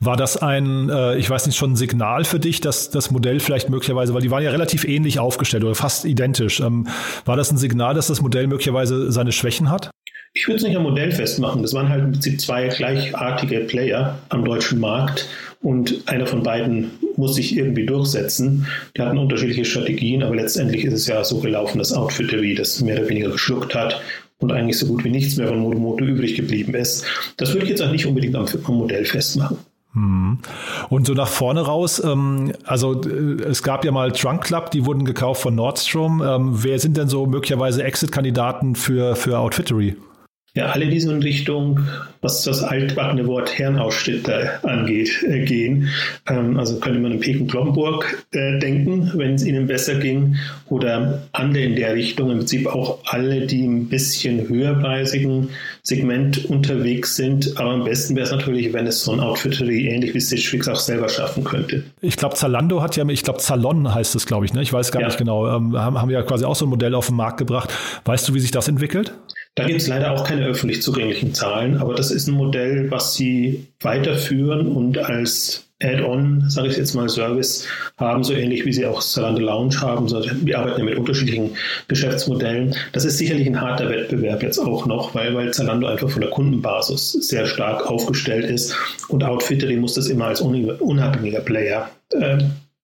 War 0.00 0.16
das 0.16 0.36
ein, 0.36 0.88
äh, 0.88 1.18
ich 1.18 1.30
weiß 1.30 1.46
nicht, 1.46 1.56
schon 1.56 1.72
ein 1.72 1.76
Signal 1.76 2.24
für 2.24 2.40
dich, 2.40 2.60
dass 2.60 2.90
das 2.90 3.12
Modell 3.12 3.38
vielleicht 3.38 3.70
möglicherweise, 3.70 4.12
weil 4.12 4.22
die 4.22 4.30
waren 4.32 4.42
ja 4.42 4.50
relativ 4.50 4.84
ähnlich 4.84 5.20
aufgestellt 5.20 5.62
oder 5.62 5.76
fast 5.76 6.04
identisch. 6.04 6.58
Ähm, 6.58 6.88
war 7.24 7.36
das 7.36 7.52
ein 7.52 7.58
Signal, 7.58 7.94
dass 7.94 8.08
das 8.08 8.20
Modell 8.22 8.48
möglicherweise 8.48 9.12
seine 9.12 9.30
Schwächen 9.30 9.70
hat? 9.70 9.90
Ich 10.32 10.46
würde 10.46 10.58
es 10.58 10.62
nicht 10.62 10.76
am 10.76 10.84
Modell 10.84 11.10
festmachen. 11.10 11.62
Das 11.62 11.74
waren 11.74 11.88
halt 11.88 12.04
im 12.04 12.12
Prinzip 12.12 12.40
zwei 12.40 12.68
gleichartige 12.68 13.60
Player 13.60 14.18
am 14.28 14.44
deutschen 14.44 14.78
Markt 14.78 15.28
und 15.60 16.02
einer 16.06 16.26
von 16.26 16.44
beiden 16.44 16.92
muss 17.16 17.34
sich 17.34 17.56
irgendwie 17.56 17.84
durchsetzen. 17.84 18.66
Die 18.96 19.02
hatten 19.02 19.18
unterschiedliche 19.18 19.64
Strategien, 19.64 20.22
aber 20.22 20.36
letztendlich 20.36 20.84
ist 20.84 20.94
es 20.94 21.06
ja 21.08 21.24
so 21.24 21.40
gelaufen, 21.40 21.78
dass 21.78 21.92
Outfittery 21.92 22.54
das 22.54 22.80
mehr 22.80 22.98
oder 22.98 23.08
weniger 23.08 23.30
geschluckt 23.30 23.74
hat 23.74 24.00
und 24.38 24.52
eigentlich 24.52 24.78
so 24.78 24.86
gut 24.86 25.02
wie 25.02 25.10
nichts 25.10 25.36
mehr 25.36 25.48
von 25.48 25.58
Modomoto 25.58 26.04
übrig 26.04 26.36
geblieben 26.36 26.74
ist. 26.74 27.04
Das 27.36 27.52
würde 27.52 27.64
ich 27.64 27.70
jetzt 27.70 27.82
auch 27.82 27.90
nicht 27.90 28.06
unbedingt 28.06 28.36
am, 28.36 28.46
am 28.64 28.74
Modell 28.74 29.04
festmachen. 29.04 29.58
Hm. 29.94 30.38
Und 30.88 31.06
so 31.08 31.14
nach 31.14 31.28
vorne 31.28 31.62
raus, 31.62 32.00
ähm, 32.04 32.52
also 32.64 33.02
äh, 33.02 33.42
es 33.42 33.64
gab 33.64 33.84
ja 33.84 33.90
mal 33.90 34.12
Trunk 34.12 34.44
Club, 34.44 34.70
die 34.70 34.86
wurden 34.86 35.04
gekauft 35.04 35.42
von 35.42 35.56
Nordstrom. 35.56 36.22
Ähm, 36.22 36.62
wer 36.62 36.78
sind 36.78 36.96
denn 36.96 37.08
so 37.08 37.26
möglicherweise 37.26 37.82
Exit-Kandidaten 37.82 38.76
für, 38.76 39.16
für 39.16 39.40
Outfittery? 39.40 39.96
Ja, 40.54 40.66
alle, 40.66 40.88
die 40.88 40.98
so 40.98 41.12
in 41.12 41.22
Richtung, 41.22 41.80
was 42.22 42.42
das 42.42 42.62
altbackene 42.62 43.26
Wort 43.26 43.56
Herrenausschnitte 43.56 44.64
angeht, 44.64 45.22
äh, 45.22 45.44
gehen. 45.44 45.88
Ähm, 46.28 46.58
also 46.58 46.80
könnte 46.80 46.98
man 46.98 47.12
an 47.12 47.20
Peken 47.20 47.46
Glomburg 47.46 48.24
äh, 48.32 48.58
denken, 48.58 49.12
wenn 49.14 49.34
es 49.34 49.44
ihnen 49.44 49.68
besser 49.68 49.94
ging, 49.96 50.36
oder 50.68 51.22
andere 51.32 51.64
in 51.64 51.76
der 51.76 51.94
Richtung. 51.94 52.30
Im 52.30 52.38
Prinzip 52.38 52.66
auch 52.66 52.98
alle, 53.04 53.46
die 53.46 53.64
ein 53.64 53.88
bisschen 53.88 54.48
höherpreisigen 54.48 55.50
Segment 55.82 56.46
unterwegs 56.46 57.16
sind. 57.16 57.58
Aber 57.58 57.70
am 57.70 57.84
besten 57.84 58.16
wäre 58.16 58.26
es 58.26 58.32
natürlich, 58.32 58.72
wenn 58.72 58.86
es 58.86 59.02
so 59.02 59.12
ein 59.12 59.20
Outfittery 59.20 59.88
ähnlich 59.88 60.14
wie 60.14 60.20
Stitch 60.20 60.48
Fix 60.48 60.68
auch 60.68 60.76
selber 60.76 61.08
schaffen 61.08 61.44
könnte. 61.44 61.84
Ich 62.00 62.16
glaube, 62.16 62.34
Zalando 62.34 62.82
hat 62.82 62.96
ja, 62.96 63.06
ich 63.08 63.22
glaube, 63.22 63.40
Zalon 63.40 63.92
heißt 63.94 64.14
es, 64.14 64.26
glaube 64.26 64.44
ich, 64.44 64.52
ne? 64.52 64.62
Ich 64.62 64.72
weiß 64.72 64.92
gar 64.92 65.00
ja. 65.00 65.08
nicht 65.08 65.18
genau. 65.18 65.48
Ähm, 65.48 65.78
haben, 65.78 66.00
haben 66.00 66.10
ja 66.10 66.22
quasi 66.22 66.44
auch 66.44 66.56
so 66.56 66.66
ein 66.66 66.70
Modell 66.70 66.94
auf 66.94 67.08
den 67.08 67.16
Markt 67.16 67.38
gebracht. 67.38 67.72
Weißt 68.04 68.28
du, 68.28 68.34
wie 68.34 68.40
sich 68.40 68.50
das 68.50 68.68
entwickelt? 68.68 69.12
Da 69.56 69.66
gibt 69.66 69.80
es 69.80 69.88
leider 69.88 70.12
auch 70.12 70.24
keine 70.24 70.46
öffentlich 70.46 70.80
zugänglichen 70.80 71.34
Zahlen, 71.34 71.78
aber 71.78 71.94
das 71.94 72.10
ist 72.10 72.28
ein 72.28 72.34
Modell, 72.34 72.90
was 72.90 73.14
sie 73.14 73.66
weiterführen 73.80 74.68
und 74.68 74.98
als 74.98 75.69
Add-on, 75.82 76.44
sage 76.48 76.68
ich 76.68 76.76
jetzt 76.76 76.94
mal, 76.94 77.08
Service 77.08 77.66
haben, 77.96 78.22
so 78.22 78.34
ähnlich 78.34 78.66
wie 78.66 78.72
sie 78.72 78.86
auch 78.86 79.00
Zalando 79.00 79.40
Lounge 79.40 79.80
haben. 79.80 80.08
Wir 80.44 80.58
arbeiten 80.58 80.80
ja 80.80 80.84
mit 80.84 80.98
unterschiedlichen 80.98 81.56
Geschäftsmodellen. 81.88 82.74
Das 82.92 83.04
ist 83.04 83.18
sicherlich 83.18 83.46
ein 83.46 83.60
harter 83.60 83.88
Wettbewerb 83.88 84.42
jetzt 84.42 84.58
auch 84.58 84.86
noch, 84.86 85.14
weil, 85.14 85.34
weil 85.34 85.52
Zalando 85.52 85.86
einfach 85.86 86.10
von 86.10 86.20
der 86.20 86.30
Kundenbasis 86.30 87.12
sehr 87.12 87.46
stark 87.46 87.86
aufgestellt 87.90 88.44
ist 88.44 88.76
und 89.08 89.24
Outfittery 89.24 89.76
muss 89.76 89.94
das 89.94 90.08
immer 90.08 90.26
als 90.26 90.40
unabhängiger 90.40 91.40
Player 91.40 91.90
äh, 92.12 92.38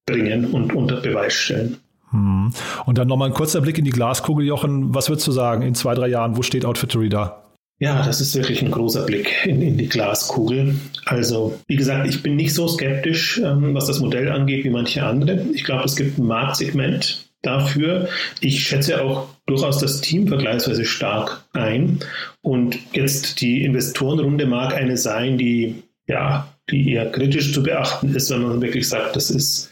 bringen 0.07 0.47
und 0.47 0.75
unter 0.75 1.01
Beweis 1.01 1.35
stellen. 1.35 1.77
Hm. 2.11 2.53
Und 2.87 2.99
dann 2.99 3.09
nochmal 3.09 3.29
ein 3.29 3.35
kurzer 3.35 3.61
Blick 3.61 3.79
in 3.79 3.85
die 3.85 3.91
Glaskugel, 3.91 4.47
Jochen. 4.47 4.95
Was 4.95 5.09
würdest 5.09 5.27
du 5.27 5.33
sagen 5.33 5.63
in 5.63 5.75
zwei, 5.75 5.95
drei 5.95 6.09
Jahren? 6.09 6.37
Wo 6.37 6.43
steht 6.43 6.65
Outfittery 6.65 7.09
da? 7.09 7.46
Ja, 7.79 8.05
das 8.07 8.23
ist 8.23 8.35
wirklich 8.35 8.63
ein 8.63 8.71
großer 8.71 9.05
Blick 9.05 9.45
in, 9.45 9.61
in 9.61 9.77
die 9.77 9.89
Glaskugel. 9.89 10.77
Also, 11.05 11.61
wie 11.69 11.77
gesagt, 11.77 12.09
ich 12.09 12.23
bin 12.23 12.37
nicht 12.37 12.55
so 12.55 12.67
skeptisch, 12.69 13.39
ähm, 13.39 13.75
was 13.75 13.87
das 13.87 14.01
Modell 14.01 14.31
angeht, 14.31 14.65
wie 14.65 14.71
manche 14.71 15.05
andere. 15.05 15.45
Ich 15.53 15.65
glaube, 15.65 15.85
es 15.85 15.95
gibt 15.95 16.19
ein 16.19 16.27
Marktsegment 16.27 17.27
dafür. 17.43 18.09
Ich 18.41 18.63
schätze 18.63 19.03
auch 19.05 19.29
durchaus 19.45 19.79
das 19.79 20.01
Team 20.01 20.27
vergleichsweise 20.27 20.87
stark 20.87 21.45
ein. 21.53 22.01
Und 22.41 22.79
jetzt 22.93 23.43
die 23.43 23.63
Investorenrunde 23.65 24.47
mag 24.47 24.75
eine 24.75 24.97
sein, 24.97 25.37
die 25.37 25.83
ja, 26.09 26.49
die 26.71 26.93
eher 26.93 27.11
kritisch 27.11 27.53
zu 27.53 27.63
beachten 27.63 28.15
ist, 28.15 28.31
wenn 28.31 28.43
man 28.43 28.63
wirklich 28.63 28.89
sagt, 28.89 29.17
das 29.17 29.31
ist 29.31 29.71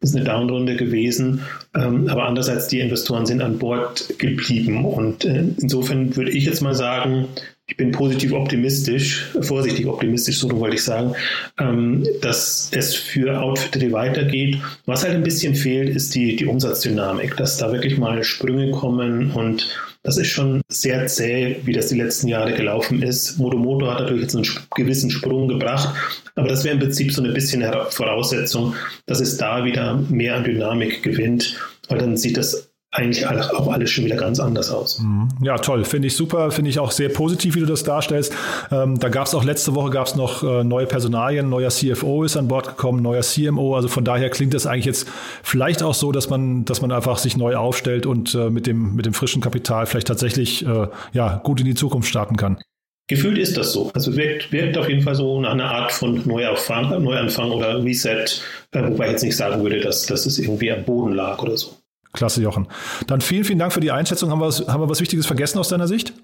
ist 0.00 0.14
eine 0.14 0.24
Downrunde 0.24 0.76
gewesen. 0.76 1.42
Ähm, 1.74 2.08
aber 2.08 2.24
andererseits, 2.24 2.68
die 2.68 2.80
Investoren 2.80 3.26
sind 3.26 3.40
an 3.42 3.58
Bord 3.58 4.18
geblieben. 4.18 4.84
Und 4.84 5.24
äh, 5.24 5.44
insofern 5.60 6.14
würde 6.16 6.30
ich 6.30 6.44
jetzt 6.44 6.60
mal 6.60 6.74
sagen, 6.74 7.28
ich 7.68 7.76
bin 7.76 7.90
positiv 7.90 8.32
optimistisch, 8.32 9.26
vorsichtig 9.40 9.86
optimistisch, 9.86 10.38
so 10.38 10.50
wollte 10.60 10.76
ich 10.76 10.84
sagen, 10.84 11.14
ähm, 11.58 12.06
dass 12.20 12.70
es 12.72 12.94
für 12.94 13.40
Outfittery 13.40 13.90
weitergeht. 13.90 14.58
Was 14.84 15.02
halt 15.02 15.14
ein 15.14 15.24
bisschen 15.24 15.56
fehlt, 15.56 15.88
ist 15.88 16.14
die, 16.14 16.36
die 16.36 16.46
Umsatzdynamik, 16.46 17.36
dass 17.36 17.56
da 17.56 17.72
wirklich 17.72 17.98
mal 17.98 18.22
Sprünge 18.22 18.70
kommen 18.70 19.32
und 19.32 19.68
das 20.04 20.18
ist 20.18 20.28
schon 20.28 20.62
sehr 20.68 21.08
zäh, 21.08 21.56
wie 21.64 21.72
das 21.72 21.88
die 21.88 21.96
letzten 21.96 22.28
Jahre 22.28 22.54
gelaufen 22.54 23.02
ist. 23.02 23.38
Motomoto 23.38 23.90
hat 23.90 23.98
natürlich 23.98 24.22
jetzt 24.22 24.36
einen 24.36 24.46
gewissen 24.76 25.10
Sprung 25.10 25.48
gebracht, 25.48 25.92
aber 26.36 26.48
das 26.48 26.64
wäre 26.64 26.74
im 26.74 26.80
Prinzip 26.80 27.12
so 27.12 27.22
ein 27.22 27.34
bisschen 27.34 27.64
Voraussetzung, 27.90 28.74
dass 29.06 29.20
es 29.20 29.36
da 29.36 29.64
wieder 29.64 29.96
mehr 30.08 30.36
an 30.36 30.44
Dynamik 30.44 31.02
gewinnt, 31.02 31.56
weil 31.88 31.98
dann 31.98 32.16
sieht 32.16 32.36
das 32.36 32.70
eigentlich 32.96 33.26
auch 33.26 33.70
alles 33.70 33.90
schon 33.90 34.04
wieder 34.04 34.16
ganz 34.16 34.40
anders 34.40 34.70
aus. 34.70 35.00
Mhm. 35.00 35.28
Ja, 35.42 35.58
toll. 35.58 35.84
Finde 35.84 36.08
ich 36.08 36.16
super. 36.16 36.50
Finde 36.50 36.70
ich 36.70 36.78
auch 36.78 36.90
sehr 36.90 37.08
positiv, 37.10 37.54
wie 37.54 37.60
du 37.60 37.66
das 37.66 37.84
darstellst. 37.84 38.32
Ähm, 38.70 38.98
da 38.98 39.08
gab 39.08 39.26
es 39.26 39.34
auch 39.34 39.44
letzte 39.44 39.74
Woche 39.74 39.90
gab 39.90 40.06
es 40.06 40.14
noch 40.14 40.42
äh, 40.42 40.64
neue 40.64 40.86
Personalien. 40.86 41.50
Neuer 41.50 41.68
CFO 41.68 42.24
ist 42.24 42.36
an 42.36 42.48
Bord 42.48 42.68
gekommen, 42.68 43.02
neuer 43.02 43.20
CMO. 43.20 43.76
Also 43.76 43.88
von 43.88 44.04
daher 44.04 44.30
klingt 44.30 44.54
das 44.54 44.66
eigentlich 44.66 44.86
jetzt 44.86 45.08
vielleicht 45.42 45.82
auch 45.82 45.94
so, 45.94 46.10
dass 46.10 46.30
man, 46.30 46.64
dass 46.64 46.80
man 46.80 46.90
einfach 46.90 47.18
sich 47.18 47.36
neu 47.36 47.56
aufstellt 47.56 48.06
und 48.06 48.34
äh, 48.34 48.50
mit, 48.50 48.66
dem, 48.66 48.94
mit 48.94 49.04
dem 49.04 49.12
frischen 49.12 49.42
Kapital 49.42 49.86
vielleicht 49.86 50.06
tatsächlich 50.06 50.64
äh, 50.64 50.88
ja, 51.12 51.40
gut 51.42 51.60
in 51.60 51.66
die 51.66 51.74
Zukunft 51.74 52.08
starten 52.08 52.36
kann. 52.36 52.58
Gefühlt 53.08 53.38
ist 53.38 53.56
das 53.56 53.72
so. 53.72 53.90
Also 53.94 54.16
wirkt, 54.16 54.50
wirkt 54.50 54.76
auf 54.76 54.88
jeden 54.88 55.02
Fall 55.02 55.14
so 55.14 55.38
eine 55.38 55.64
Art 55.64 55.92
von 55.92 56.26
Neuanfang, 56.26 57.02
Neuanfang 57.02 57.52
oder 57.52 57.82
Reset, 57.84 58.24
äh, 58.72 58.82
wobei 58.82 59.06
ich 59.06 59.12
jetzt 59.12 59.22
nicht 59.22 59.36
sagen 59.36 59.62
würde, 59.62 59.80
dass, 59.80 60.06
dass 60.06 60.26
es 60.26 60.38
irgendwie 60.38 60.72
am 60.72 60.82
Boden 60.84 61.12
lag 61.12 61.40
oder 61.40 61.56
so. 61.56 61.76
Klasse, 62.12 62.42
Jochen. 62.42 62.66
Dann 63.06 63.20
vielen, 63.20 63.44
vielen 63.44 63.58
Dank 63.58 63.72
für 63.72 63.80
die 63.80 63.92
Einschätzung. 63.92 64.30
Haben 64.30 64.40
wir, 64.40 64.46
was, 64.46 64.66
haben 64.66 64.80
wir 64.80 64.88
was 64.88 65.00
Wichtiges 65.00 65.26
vergessen 65.26 65.58
aus 65.58 65.68
deiner 65.68 65.86
Sicht? 65.86 66.14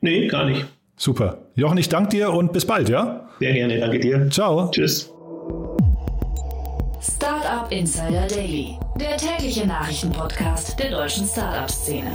Nee, 0.00 0.26
gar 0.26 0.46
nicht. 0.46 0.66
Super. 0.96 1.38
Jochen, 1.54 1.78
ich 1.78 1.88
danke 1.88 2.10
dir 2.10 2.30
und 2.30 2.52
bis 2.52 2.64
bald, 2.64 2.88
ja? 2.88 3.28
Sehr 3.38 3.52
gerne, 3.52 3.78
danke 3.78 4.00
dir. 4.00 4.28
Ciao. 4.30 4.70
Tschüss. 4.70 5.10
Startup 7.00 7.70
Insider 7.70 8.26
Daily, 8.28 8.78
der 8.98 9.16
tägliche 9.18 9.66
Nachrichtenpodcast 9.66 10.78
der 10.78 10.90
deutschen 10.90 11.26
Startup-Szene. 11.26 12.10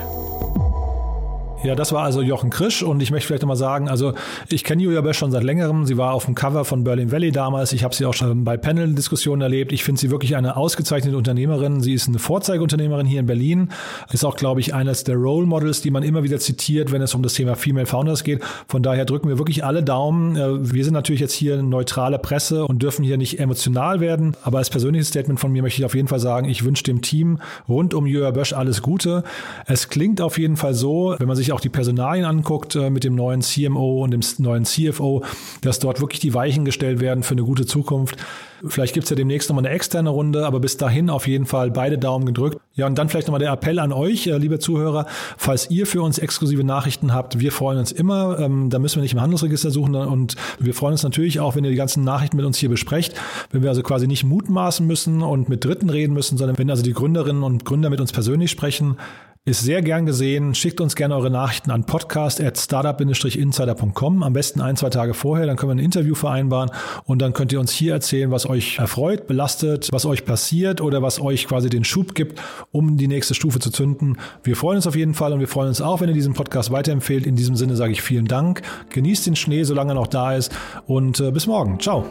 Ja, 1.62 1.76
das 1.76 1.92
war 1.92 2.04
also 2.04 2.22
Jochen 2.22 2.52
Krisch 2.52 2.84
und 2.84 3.02
ich 3.02 3.12
möchte 3.12 3.28
vielleicht 3.28 3.42
nochmal 3.42 3.58
sagen, 3.58 3.90
also 3.90 4.14
ich 4.48 4.64
kenne 4.64 4.82
Julia 4.82 5.02
Bösch 5.02 5.18
schon 5.18 5.32
seit 5.32 5.44
längerem. 5.44 5.86
Sie 5.86 5.98
war 5.98 6.14
auf 6.14 6.24
dem 6.24 6.34
Cover 6.34 6.64
von 6.64 6.86
Berlin 6.86 7.12
Valley 7.12 7.34
damals. 7.34 7.74
Ich 7.74 7.84
habe 7.84 7.94
sie 7.94 8.06
auch 8.06 8.14
schon 8.14 8.46
bei 8.46 8.56
Panel-Diskussionen 8.56 9.42
erlebt. 9.42 9.74
Ich 9.74 9.84
finde 9.84 10.00
sie 10.00 10.10
wirklich 10.10 10.38
eine 10.38 10.56
ausgezeichnete 10.56 11.18
Unternehmerin. 11.18 11.82
Sie 11.82 11.94
ist 11.94 12.08
eine 12.08 12.18
Vorzeigeunternehmerin 12.18 13.06
hier 13.06 13.20
in 13.20 13.26
Berlin. 13.26 13.70
Ist 14.10 14.24
auch, 14.24 14.38
glaube 14.38 14.62
ich, 14.62 14.74
eines 14.74 15.04
der 15.04 15.18
Role 15.18 15.46
Models, 15.46 15.82
die 15.82 15.92
man 15.92 16.04
immer 16.04 16.24
wieder 16.24 16.40
zitiert, 16.40 16.94
wenn 16.94 17.02
es 17.02 17.14
um 17.14 17.24
das 17.24 17.34
Thema 17.34 17.58
Female 17.58 17.86
Founders 17.86 18.24
geht. 18.24 18.42
Von 18.70 18.82
daher 18.82 19.04
drücken 19.04 19.28
wir 19.28 19.38
wirklich 19.38 19.66
alle 19.66 19.84
Daumen. 19.84 20.38
Äh, 20.38 20.74
wir 20.74 20.86
sind 20.86 20.94
natürlich 20.94 21.20
jetzt 21.20 21.34
hier 21.34 21.56
eine 21.56 21.64
neutrale 21.64 22.20
Presse 22.20 22.64
und 22.64 22.82
dürfen 22.82 23.04
hier 23.04 23.18
nicht 23.18 23.38
emotional 23.38 24.00
werden. 24.00 24.38
Aber 24.44 24.60
als 24.60 24.70
persönliches 24.70 25.10
Statement 25.10 25.42
von 25.42 25.52
mir 25.52 25.62
möchte 25.62 25.82
ich 25.82 25.86
auf 25.86 25.94
jeden 25.94 26.08
Fall 26.08 26.22
sagen, 26.22 26.48
ich 26.48 26.64
wünsche 26.64 26.84
dem 26.84 27.02
Team 27.02 27.40
rund 27.68 27.94
um 27.94 28.06
Julia 28.06 28.32
Bösch 28.32 28.54
alles 28.54 28.82
Gute. 28.82 29.26
Es 29.66 29.90
klingt 29.90 30.22
auf 30.22 30.40
jeden 30.40 30.56
Fall 30.56 30.74
so, 30.74 31.16
wenn 31.18 31.28
man 31.28 31.36
sich 31.36 31.49
sich 31.50 31.54
auch 31.54 31.60
die 31.60 31.70
Personalien 31.70 32.26
anguckt 32.26 32.76
äh, 32.76 32.90
mit 32.90 33.04
dem 33.04 33.16
neuen 33.16 33.42
CMO 33.42 34.04
und 34.04 34.12
dem 34.12 34.22
neuen 34.38 34.66
CFO, 34.66 35.24
dass 35.62 35.80
dort 35.80 36.00
wirklich 36.00 36.20
die 36.20 36.34
Weichen 36.34 36.64
gestellt 36.64 37.00
werden 37.00 37.24
für 37.24 37.34
eine 37.34 37.44
gute 37.44 37.66
Zukunft. 37.66 38.18
Vielleicht 38.66 38.94
gibt 38.94 39.06
es 39.06 39.10
ja 39.10 39.16
demnächst 39.16 39.50
nochmal 39.50 39.66
eine 39.66 39.74
externe 39.74 40.10
Runde, 40.10 40.46
aber 40.46 40.60
bis 40.60 40.78
dahin 40.78 41.10
auf 41.10 41.28
jeden 41.28 41.46
Fall 41.46 41.72
beide 41.72 41.98
Daumen 41.98 42.26
gedrückt. 42.26 42.60
Ja, 42.76 42.88
und 42.88 42.98
dann 42.98 43.10
vielleicht 43.10 43.28
nochmal 43.28 43.40
der 43.40 43.52
Appell 43.52 43.80
an 43.80 43.92
euch, 43.92 44.28
äh, 44.28 44.38
liebe 44.38 44.60
Zuhörer, 44.60 45.06
falls 45.38 45.72
ihr 45.72 45.88
für 45.88 46.02
uns 46.02 46.20
exklusive 46.20 46.64
Nachrichten 46.64 47.14
habt, 47.14 47.40
wir 47.40 47.52
freuen 47.52 47.80
uns 47.80 47.92
immer. 47.92 48.38
Ähm, 48.40 48.70
da 48.70 48.80
müssen 48.80 48.98
wir 48.98 49.04
nicht 49.04 49.14
im 49.14 49.22
Handelsregister 49.22 49.72
suchen 49.72 49.96
und 49.96 50.36
wir 50.60 50.74
freuen 50.74 50.94
uns 50.94 51.04
natürlich 51.04 51.40
auch, 51.40 51.56
wenn 51.56 51.64
ihr 51.64 51.72
die 51.72 51.78
ganzen 51.78 52.04
Nachrichten 52.04 52.38
mit 52.38 52.46
uns 52.46 52.58
hier 52.58 52.70
besprecht, 52.70 53.14
wenn 53.52 53.64
wir 53.64 53.70
also 53.70 53.82
quasi 53.82 54.08
nicht 54.08 54.24
mutmaßen 54.24 54.86
müssen 54.86 55.22
und 55.22 55.50
mit 55.50 55.64
Dritten 55.64 55.90
reden 55.90 56.14
müssen, 56.14 56.38
sondern 56.38 56.58
wenn 56.58 56.70
also 56.70 56.84
die 56.84 56.94
Gründerinnen 56.94 57.44
und 57.44 57.66
Gründer 57.66 57.90
mit 57.90 58.02
uns 58.02 58.12
persönlich 58.12 58.52
sprechen. 58.52 58.98
Ist 59.46 59.62
sehr 59.62 59.82
gern 59.82 60.06
gesehen. 60.06 60.54
Schickt 60.54 60.82
uns 60.82 60.96
gerne 60.96 61.16
eure 61.16 61.32
Nachrichten 61.32 61.72
an 61.72 61.86
podcast.startup-insider.com. 61.86 64.22
Am 64.22 64.34
besten 64.34 64.60
ein, 64.62 64.76
zwei 64.76 64.90
Tage 64.90 65.14
vorher, 65.14 65.46
dann 65.48 65.56
können 65.58 65.72
wir 65.72 65.76
ein 65.76 65.86
Interview 65.86 66.14
vereinbaren 66.14 66.72
und 67.06 67.22
dann 67.22 67.32
könnt 67.34 67.52
ihr 67.52 67.60
uns 67.60 67.72
hier 67.72 67.94
erzählen, 67.94 68.30
was 68.32 68.48
euch 68.48 68.78
erfreut, 68.80 69.28
belastet, 69.28 69.90
was 69.92 70.06
euch 70.06 70.26
passiert 70.26 70.82
oder 70.82 71.02
was 71.02 71.20
euch 71.20 71.48
quasi 71.48 71.70
den 71.70 71.84
Schub 71.84 72.16
gibt, 72.16 72.40
um 72.72 72.98
die 72.98 73.08
nächste 73.08 73.34
Stufe 73.34 73.60
zu 73.60 73.72
zünden. 73.72 74.18
Wir 74.44 74.56
freuen 74.56 74.76
uns 74.76 74.86
auf 74.88 74.96
jeden 74.96 75.16
Fall 75.16 75.34
und 75.34 75.40
wir 75.40 75.48
freuen 75.48 75.70
uns 75.70 75.82
auch, 75.82 76.02
wenn 76.02 76.10
ihr 76.10 76.16
diesen 76.16 76.34
Podcast 76.34 76.72
weiterempfehlt. 76.72 77.26
In 77.26 77.36
diesem 77.36 77.56
Sinne 77.56 77.76
sage 77.76 77.94
ich 77.94 78.02
vielen 78.02 78.28
Dank. 78.28 78.62
Genießt 78.90 79.26
den 79.26 79.36
Schnee, 79.36 79.64
solange 79.64 79.92
er 79.92 79.96
noch 79.96 80.08
da 80.08 80.36
ist 80.36 80.52
und 80.86 81.20
äh, 81.20 81.32
bis 81.32 81.48
morgen. 81.48 81.80
Ciao. 81.80 82.06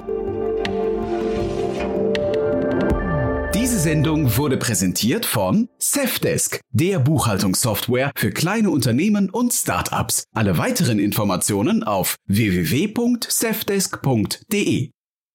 Sendung 3.88 4.36
wurde 4.36 4.58
präsentiert 4.58 5.24
von 5.24 5.70
Safdesk, 5.78 6.60
der 6.70 6.98
Buchhaltungssoftware 6.98 8.10
für 8.14 8.30
kleine 8.30 8.68
Unternehmen 8.68 9.30
und 9.30 9.54
Startups. 9.54 10.24
Alle 10.34 10.58
weiteren 10.58 10.98
Informationen 10.98 11.82
auf 11.82 12.16
www.safdesk.de. 12.26 14.90